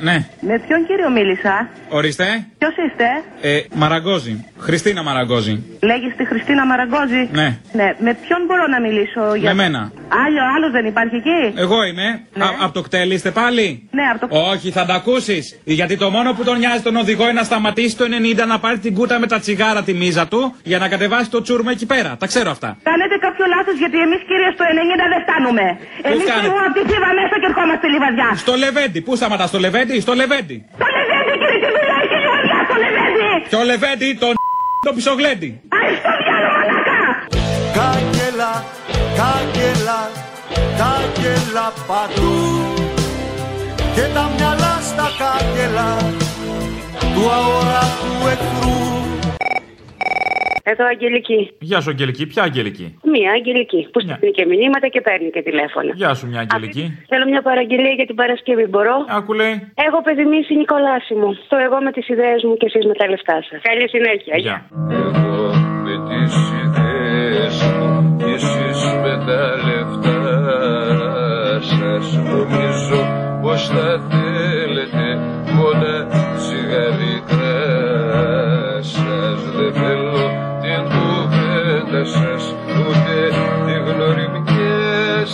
[0.08, 0.18] Ναι,
[0.50, 2.26] Με ποιον κύριο μίλησα; ορίστε.
[2.58, 3.08] Ποιος είστε;
[3.42, 4.46] Ε, Μαραγκόζη.
[4.60, 5.64] Χριστίνα Μαραγκόζη.
[5.90, 7.48] Λέγεστε Χριστίνα Μαραγκόζη; Ναι.
[7.80, 7.88] Ναι.
[8.06, 9.50] Με ποιον μπορώ να μιλήσω για.
[9.50, 9.92] Με μένα.
[10.26, 12.08] Άλλο, άλλο δεν υπάρχει εκεί; Εγώ είμαι.
[12.34, 12.46] Ναι.
[12.64, 15.60] Από το κτέλ είστε πάλι; Ναι, από το Όχι, θα τα ακούσεις.
[15.64, 18.06] Γιατί το μόνο που τον νοιάζει τον οδηγό είναι να σταματήσει το
[18.44, 21.42] 90 να πάρει την κούτα με τα τσιγάρα τη μίζα του για να κατεβάσει το
[21.42, 22.16] τσούρμα εκεί πέρα.
[22.20, 22.78] Τα ξέρω αυτά.
[22.84, 25.66] Κάνετε κάποιο λάθος γιατί εμείς κύριε στο 90 δεν φτάνουμε.
[26.10, 28.30] Εμείς κάνετε; φύγουμε από τη Θήβα μέσα και ερχόμαστε λιβαδιά.
[28.46, 29.00] Στο Λεβέντι.
[29.02, 30.66] Πού σταματάς, στο Λεβέντι, στο Λεβέντι.
[30.78, 33.48] Το Λεβέντι κύριε, τι δουλειά έχει η λιβαδιά στο Λεβέντι.
[33.50, 34.34] Ποιο Λεβέντι, τον
[34.86, 35.62] το πισογλέντι.
[35.78, 37.00] Άι στο διάλο μαλάκα.
[37.78, 38.54] Κάγκελα,
[39.20, 40.00] κάγκελα,
[40.80, 42.38] κάγκελα παντού
[43.96, 45.98] και τα μυαλά στα κάγκελα
[47.14, 48.93] του αόρατου εχθρού.
[50.72, 51.40] Εδώ Αγγελική.
[51.60, 52.24] Γεια σου, Αγγελική.
[52.28, 55.92] Ποια Αγγελική; Μία Αγγελική που στέλνει και μηνύματα και παίρνει και τηλέφωνα.
[56.02, 56.86] Γεια σου, μια Αγγελική.
[57.12, 59.54] Θέλω μια παραγγελία για την Παρασκευή, μπορώ; Άκου λέει.
[59.88, 61.30] Εγώ παιδί μη η Νικολάση μου.
[61.52, 63.62] Το εγώ με τις ιδέες μου και εσείς με τα λεφτά σας.
[63.70, 64.36] Καλή συνέχεια.
[64.46, 64.58] Γεια.
[65.86, 70.18] με τις ιδέες μου κι εσείς με τα λεφτά
[71.70, 73.00] σας νομίζω
[73.42, 75.06] πως θα θέλετε
[75.56, 76.08] μόνα
[76.38, 77.54] τσιγαρικά
[78.82, 80.33] σας δεν θέλω την
[82.04, 83.30] κουβέντα σας ούτε
[83.66, 85.26] τη γνωριμιά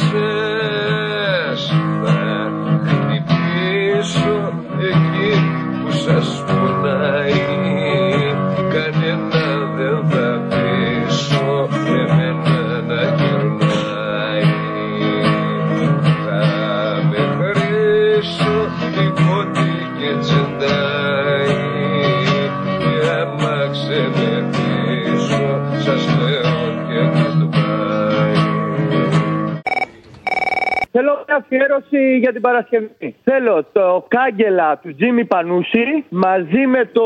[31.02, 33.16] Θέλω μια αφιέρωση για την Παρασκευή.
[33.24, 37.06] Θέλω το κάγκελα του Τζίμι Πανούση μαζί με το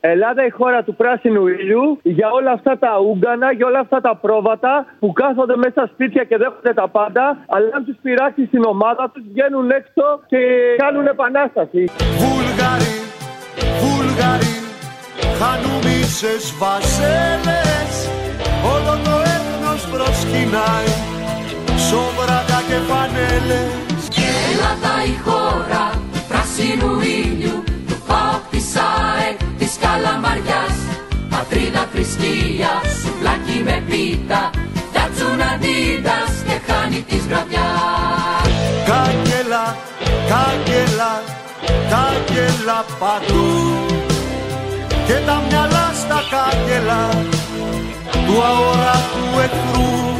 [0.00, 4.16] Ελλάδα η χώρα του πράσινου ήλιου για όλα αυτά τα ούγκανα, για όλα αυτά τα
[4.16, 8.64] πρόβατα που κάθονται μέσα στα σπίτια και δέχονται τα πάντα, αλλά αν τους πειράξεις στην
[8.64, 10.38] ομάδα τους βγαίνουν έξω και
[10.76, 11.84] κάνουν επανάσταση.
[12.20, 12.94] Βούλγαροι,
[13.82, 14.54] Βούλγαροι,
[15.38, 17.92] χανουμίσες βασέλες
[18.74, 20.90] Όλο το έθνος προσκυνάει,
[21.88, 22.43] σόβρακα
[22.74, 24.08] και φανέλες
[24.50, 30.76] Ελλάδα η χώρα του πράσινου ήλιου του ΠΑΟΚ της ΑΕΚ της Καλαμαριάς.
[31.30, 34.50] Πατρίδα θρησκεία, σουβλάκι με πίτα
[34.88, 38.46] Φτιάτσουν αντίδας και χάνει της βραδιάς
[38.88, 39.64] Κάγκελα,
[40.30, 41.12] κάγκελα,
[41.92, 43.50] κάγκελα παντού.
[45.06, 47.02] Και τα μυαλά στα κάγκελα
[48.26, 50.13] του αόρατου εχθρού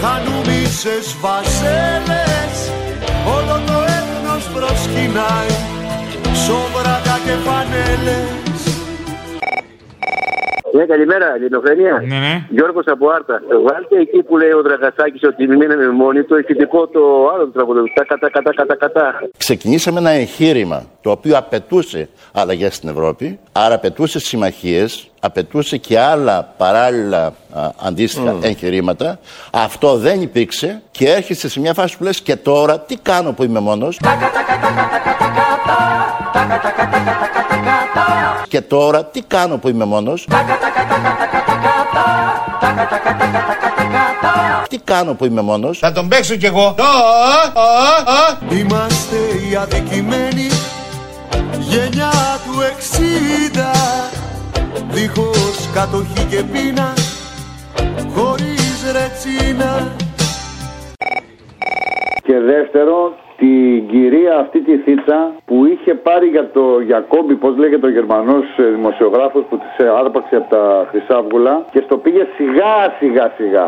[0.00, 2.54] χανουμίσες βασέλες
[3.26, 5.52] Όλο το έθνος προσκυνάει,
[6.44, 8.39] σόβρακα και φανέλες
[10.72, 12.04] Ναι, καλημέρα, Ελληνοφρενία.
[12.06, 12.46] Ναι, ναι.
[12.48, 13.42] Γιώργος από Άρτα.
[13.64, 17.00] Βάλτε εκεί που λέει ο Δραγασάκης ότι μείναμε μόνοι του, ηχητικό το
[17.34, 17.92] άλλο του τραγουδιστή.
[17.94, 19.20] Τα κατά, κατά, κατά, κατά.
[19.36, 24.86] Ξεκινήσαμε ένα εγχείρημα το οποίο απαιτούσε αλλαγέ στην Ευρώπη, άρα απαιτούσε συμμαχίε,
[25.20, 27.32] απαιτούσε και άλλα παράλληλα α,
[27.86, 29.18] αντίστοιχα εγχειρήματα.
[29.52, 33.42] Αυτό δεν υπήρξε και έρχεσαι σε μια φάση που λες και τώρα τι κάνω που
[33.42, 33.98] είμαι μόνος.
[38.48, 40.28] Και τώρα τι κάνω που είμαι μόνος;
[44.68, 46.74] Τι κάνω που είμαι μόνος; Θα τον παίξω κι εγώ.
[48.50, 49.16] Είμαστε
[49.50, 50.48] οι αδικημένοι
[51.58, 52.10] γενιά
[52.44, 53.70] του 60
[54.90, 56.92] δίχως κατοχή και πείνα
[58.14, 59.92] χωρίς ρετσίνα
[62.22, 67.86] Και δεύτερο, την κυρία αυτή τη θήτσα που είχε πάρει για το Γιακόμπι, πώς λέγεται
[67.86, 72.74] ο Γερμανός ε, δημοσιογράφος που της ε, άρπαξε από τα Χρυσάβγουλα και στο πήγε σιγά
[72.98, 73.66] σιγά σιγά.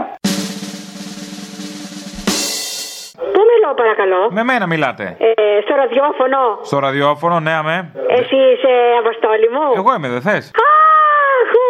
[3.35, 5.05] Πού μιλώ, παρακαλώ; Με μένα μιλάτε.
[5.19, 6.41] Ε, στο ραδιόφωνο.
[6.71, 7.77] Στο ραδιόφωνο, ναι, αμέ.
[8.19, 11.65] Εσύ είσαι αποστόλη μου; Εγώ είμαι, δεν θες; Αχ, ου,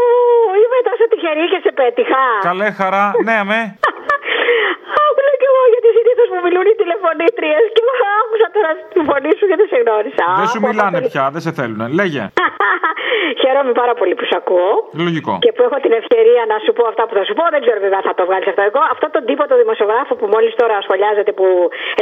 [0.63, 2.25] είμαι τόσο τυχερή και σε πέτυχα.
[2.49, 3.61] Καλέ χαρά, ναι, αμέ.
[5.05, 9.01] Άκου λέω κι εγώ γιατί συνήθω μου μιλούν οι τηλεφωνήτριες και εγώ άκουσα τώρα τη
[9.11, 10.27] φωνή σου και δεν σε γνώρισα.
[10.41, 11.87] Δεν σου Αχ, μιλάνε αχ, πια, δεν σε θέλουνε.
[12.01, 12.23] Λέγε.
[13.43, 14.71] χαίρομαι πάρα πολύ που σε ακούω.
[15.07, 15.33] Λογικό.
[15.45, 17.45] Και που έχω την ευκαιρία να σου πω αυτά που θα σου πω.
[17.55, 18.63] Δεν ξέρω βέβαια θα το βγάλεις αυτό.
[18.71, 21.47] Εγώ, αυτό τον τύπο το δημοσιογράφο που μόλις τώρα ασχολιάζεται που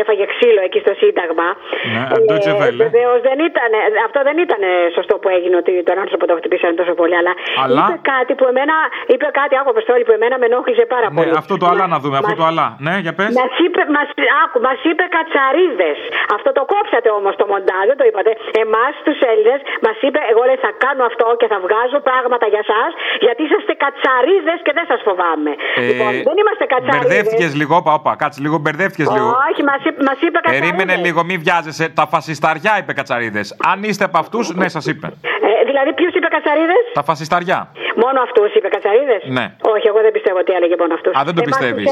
[0.02, 1.46] έφαγε ξύλο εκεί στο Σύνταγμα.
[1.94, 2.80] Ναι, Deutsche Welle.
[2.86, 3.70] Βεβαίως δεν ήταν.
[4.06, 4.60] Αυτό δεν ήταν
[4.96, 7.14] σωστό που έγινε ότι τον άνθρωπο το χτυπήσανε τόσο πολύ.
[7.20, 7.32] Αλλά,
[7.64, 8.74] Αλλά; είπε κάτι που εμένα.
[9.12, 11.30] Είπε κάτι, άκου Αποστόλη, που εμένα με ενόχλησε πάρα Ναι, πολύ.
[11.42, 12.66] αυτό το αλλά να δούμε, αυτό το αλλά.
[12.86, 13.30] Ναι, για πες.
[13.40, 14.08] Μας είπε, μας,
[14.42, 15.98] άκου, μας είπε κατσαρίδες.
[16.36, 18.30] Αυτό το κόψατε όμως το μοντάζ, δεν το είπατε.
[18.64, 22.62] Εμάς τους Έλληνες μας είπε, εγώ λέει θα κάνω αυτό και θα βγάζω πράγματα για
[22.66, 22.82] εσά,
[23.24, 25.52] γιατί είσαστε κατσαρίδες και δεν σας φοβάμαι.
[25.88, 27.06] λοιπόν, δεν είμαστε κατσαρίδες.
[27.06, 29.28] Μπερδεύτηκες λίγο, όπα, όπα, κάτσε λίγο, μπερδεύτηκες λίγο.
[29.48, 30.70] Όχι, μας είπε, μας είπε κατσαρίδες.
[30.70, 31.84] Περίμενε λίγο, μην βιάζεσαι.
[31.98, 33.46] Τα φασισταριά είπε κατσαρίδες.
[33.72, 35.06] Αν είστε από αυτούς, ναι, σας είπε.
[35.80, 37.58] Ε, δηλαδή, ποιου είπε κατσαρίδες; Τα φασισταριά.
[38.04, 39.46] Μόνο αυτούς είπε κατσαρίδες; Ναι.
[39.74, 41.12] Όχι, εγώ δεν πιστεύω ότι έλεγε μόνο αυτούς.
[41.18, 41.86] Α, δεν το πιστεύεις.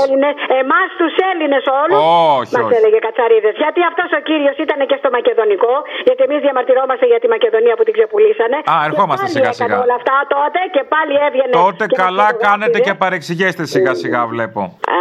[0.63, 1.97] Εμάς τους Έλληνες όλου
[2.39, 2.75] Όχι, μας όχι.
[2.79, 3.55] έλεγε κατσαρίδες.
[3.63, 5.75] Γιατί αυτός ο κύριος ήταν και στο Μακεδονικό,
[6.07, 8.59] γιατί εμείς διαμαρτυρόμαστε για τη Μακεδονία που την ξεπουλήσανε.
[8.73, 9.85] Α, ερχόμαστε Και πάλι σιγά, έκανε σιγά.
[9.85, 11.53] όλα αυτά τότε και πάλι έβγαινε.
[11.65, 12.47] Τότε και μας καλά φωτογράφιζε.
[12.47, 14.61] κάνετε και παρεξηγείστε σιγά σιγά, βλέπω.
[14.99, 15.01] Α,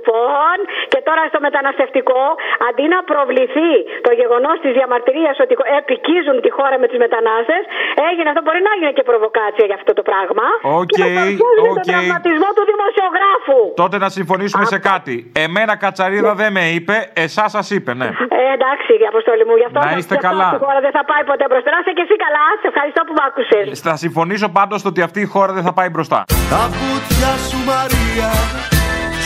[0.00, 0.56] λοιπόν,
[0.92, 2.22] και τώρα στο μεταναστευτικό,
[2.68, 3.72] αντί να προβληθεί
[4.06, 7.62] το γεγονός της διαμαρτυρίας ότι εποικίζουν τη χώρα με τους μετανάστες,
[8.10, 8.40] έγινε αυτό.
[8.46, 10.46] Μπορεί να έγινε και προβοκάτσια για αυτό το πράγμα.
[10.80, 11.76] Οκ, και να παρουσιάζει οκ.
[11.78, 13.58] τον τραυματισμό του δημοσιογράφου.
[13.82, 15.14] Τότε να συμφωνήσουμε σε κάτι.
[15.46, 16.96] Εμένα κατσαρίδα δεν με είπε,
[17.26, 18.08] εσάς σας είπε, ναι.
[18.40, 20.44] Ε, εντάξει, αποστολή μου, γι' αυτό, Να είστε γι' αυτό καλά.
[20.50, 21.68] αυτή η χώρα δεν θα πάει ποτέ μπροστά.
[21.74, 23.64] Να είσαι και εσύ καλά, σε ευχαριστώ που με άκουσες.
[23.88, 26.18] Θα συμφωνήσω πάντως ότι αυτή η χώρα δεν θα πάει μπροστά.
[26.54, 28.30] Τα βουτιά σου Μαρία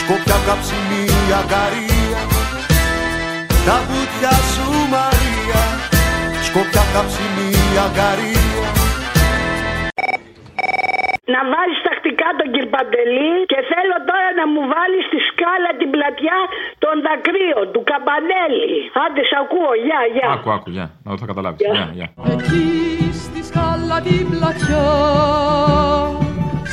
[0.07, 1.03] Σκόπια καψιμί
[1.39, 2.19] αγκαρία
[3.67, 5.61] Τα βουτιά σου Μαρία
[6.47, 7.49] Σκόπια καψιμί
[7.85, 8.67] αγκαρία
[11.33, 16.37] Να βάλεις τακτικά τον Κυρπαντελή και θέλω τώρα να μου βάλεις στη σκάλα την πλατιά
[16.83, 18.73] των δακρύων του Καμπανέλη.
[19.03, 20.27] Άντε σ' ακούω, γεια, γεια.
[20.35, 20.87] Άκου, άκου, γεια.
[21.03, 21.59] Να το θα καταλάβεις.
[21.61, 22.07] Γεια, γεια.
[22.33, 22.65] Εκεί
[23.23, 24.83] στη σκάλα την πλατιά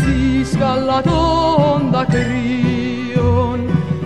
[0.02, 3.58] Στη σκάλα των δακρύων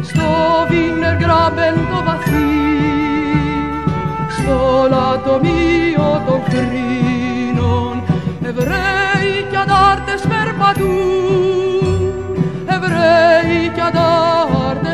[0.02, 0.30] Στο
[0.68, 2.54] βίνερ γκράμπεν το βαθύ
[4.38, 8.02] Στο λατομείο των κρίνων.
[8.42, 12.12] Εβραίοι κι αντάρτες περπατούν
[12.66, 14.85] Εβραίοι κι αντάρτες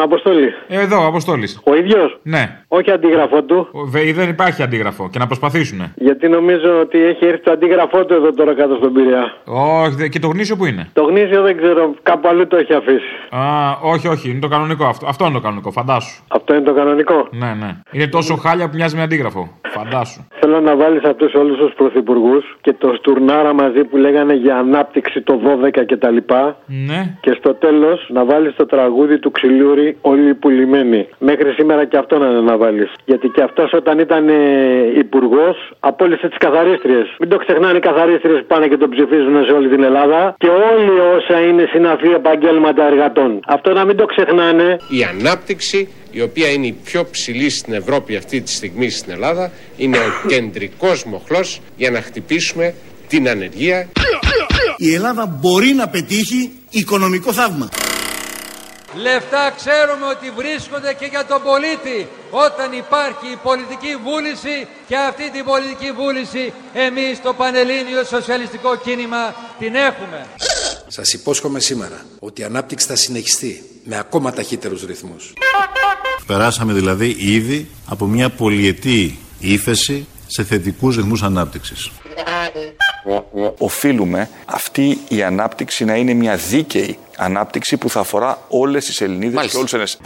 [0.00, 0.52] Τον Αποστόλη.
[0.68, 1.60] Ε, Εδώ, Αποστόλης.
[1.64, 2.56] Ο ίδιος; Ναι.
[2.68, 3.68] Όχι αντίγραφό του.
[3.72, 5.92] Βε, δεν υπάρχει αντίγραφο και να προσπαθήσουν.
[5.96, 9.34] Γιατί νομίζω ότι έχει έρθει το αντίγραφό του εδώ τώρα κάτω στον Πειραιά.
[9.44, 12.74] Όχι, δε- και το γνήσιο που είναι; Το γνήσιο δεν ξέρω, κάπου αλλού το έχει
[12.74, 13.12] αφήσει.
[13.30, 13.40] Α,
[13.82, 15.06] όχι, όχι, είναι το κανονικό αυτό.
[15.06, 16.22] Αυτό είναι το κανονικό, φαντάσου.
[16.28, 17.70] Αυτό είναι το κανονικό; Ναι, ναι.
[17.90, 19.48] Είναι τόσο χάλια που μοιάζει με αντίγραφο.
[19.68, 20.26] Φαντάσου.
[20.40, 25.20] Θέλω να βάλεις αυτούς όλους τους πρωθυπουργούς και το Στουρνάρα μαζί που λέγανε για ανάπτυξη
[25.22, 26.16] το 12 κτλ.
[26.66, 27.16] Ναι.
[27.20, 31.08] Και στο τέλος να βάλεις το τραγούδι του Ξυλούρη Όλοι οι πουλημένοι.
[31.18, 32.88] Μέχρι σήμερα και αυτό να, να βάλει.
[33.04, 34.34] Γιατί και αυτός όταν ήταν ε,
[34.98, 37.06] υπουργός απόλυσε τις καθαρίστριες.
[37.20, 40.34] Μην το ξεχνάνε οι καθαρίστριες που πάνε και τον ψηφίζουν σε όλη την Ελλάδα.
[40.38, 43.40] Και όλοι όσα είναι συναφή επαγγέλματα εργατών.
[43.46, 44.76] Αυτό να μην το ξεχνάνε.
[44.88, 49.50] Η ανάπτυξη, η οποία είναι η πιο ψηλή στην Ευρώπη αυτή τη στιγμή στην Ελλάδα,
[49.76, 52.74] είναι ο κεντρικός μοχλός για να χτυπήσουμε
[53.08, 53.88] την ανεργία.
[54.76, 57.68] Η Ελλάδα μπορεί να πετύχει οικονομικό θαύμα.
[58.94, 65.30] Λεφτά ξέρουμε ότι βρίσκονται και για τον πολίτη όταν υπάρχει η πολιτική βούληση και αυτή
[65.30, 70.26] την πολιτική βούληση εμείς το Πανελλήνιο Σοσιαλιστικό Κίνημα την έχουμε.
[70.86, 75.32] Σας υπόσχομαι σήμερα ότι η ανάπτυξη θα συνεχιστεί με ακόμα ταχύτερους ρυθμούς.
[76.26, 81.90] Περάσαμε δηλαδή ήδη από μια πολυετή ύφεση σε θετικούς ρυθμούς ανάπτυξης.
[83.58, 89.46] Οφείλουμε αυτή η ανάπτυξη να είναι μια δίκαιη ανάπτυξη που θα αφορά όλες τις Ελληνίδες
[89.46, 89.96] και όλους τους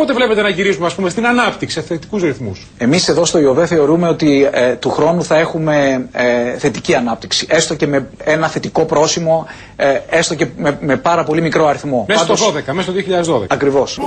[0.00, 3.66] Πότε βλέπετε να γυρίσουμε, ας πούμε, στην ανάπτυξη, σε θετικούς ρυθμούς; Εμείς εδώ στο ΙΟΒΕ
[3.66, 7.46] θεωρούμε ότι ε, του χρόνου θα έχουμε ε, θετική ανάπτυξη.
[7.50, 12.04] Έστω και με ένα θετικό πρόσημο, ε, έστω και με, με πάρα πολύ μικρό αριθμό.
[12.08, 13.44] Μέσα Πάντως- στο 12, μέσα στο 2012.
[13.48, 13.98] Ακριβώς.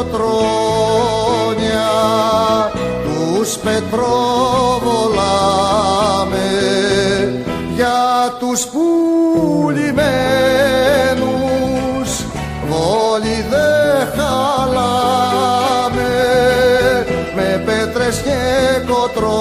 [0.00, 1.92] κοτρόνια
[3.04, 6.48] τους πετροβολάμε.
[7.74, 10.00] Για τους πουλημένους
[12.68, 16.12] όλοι δε χαλάμε.
[17.34, 18.40] Με πέτρες και
[18.86, 19.38] κοτρόνια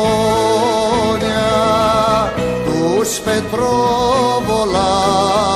[2.65, 5.48] τους πετροβολάμε.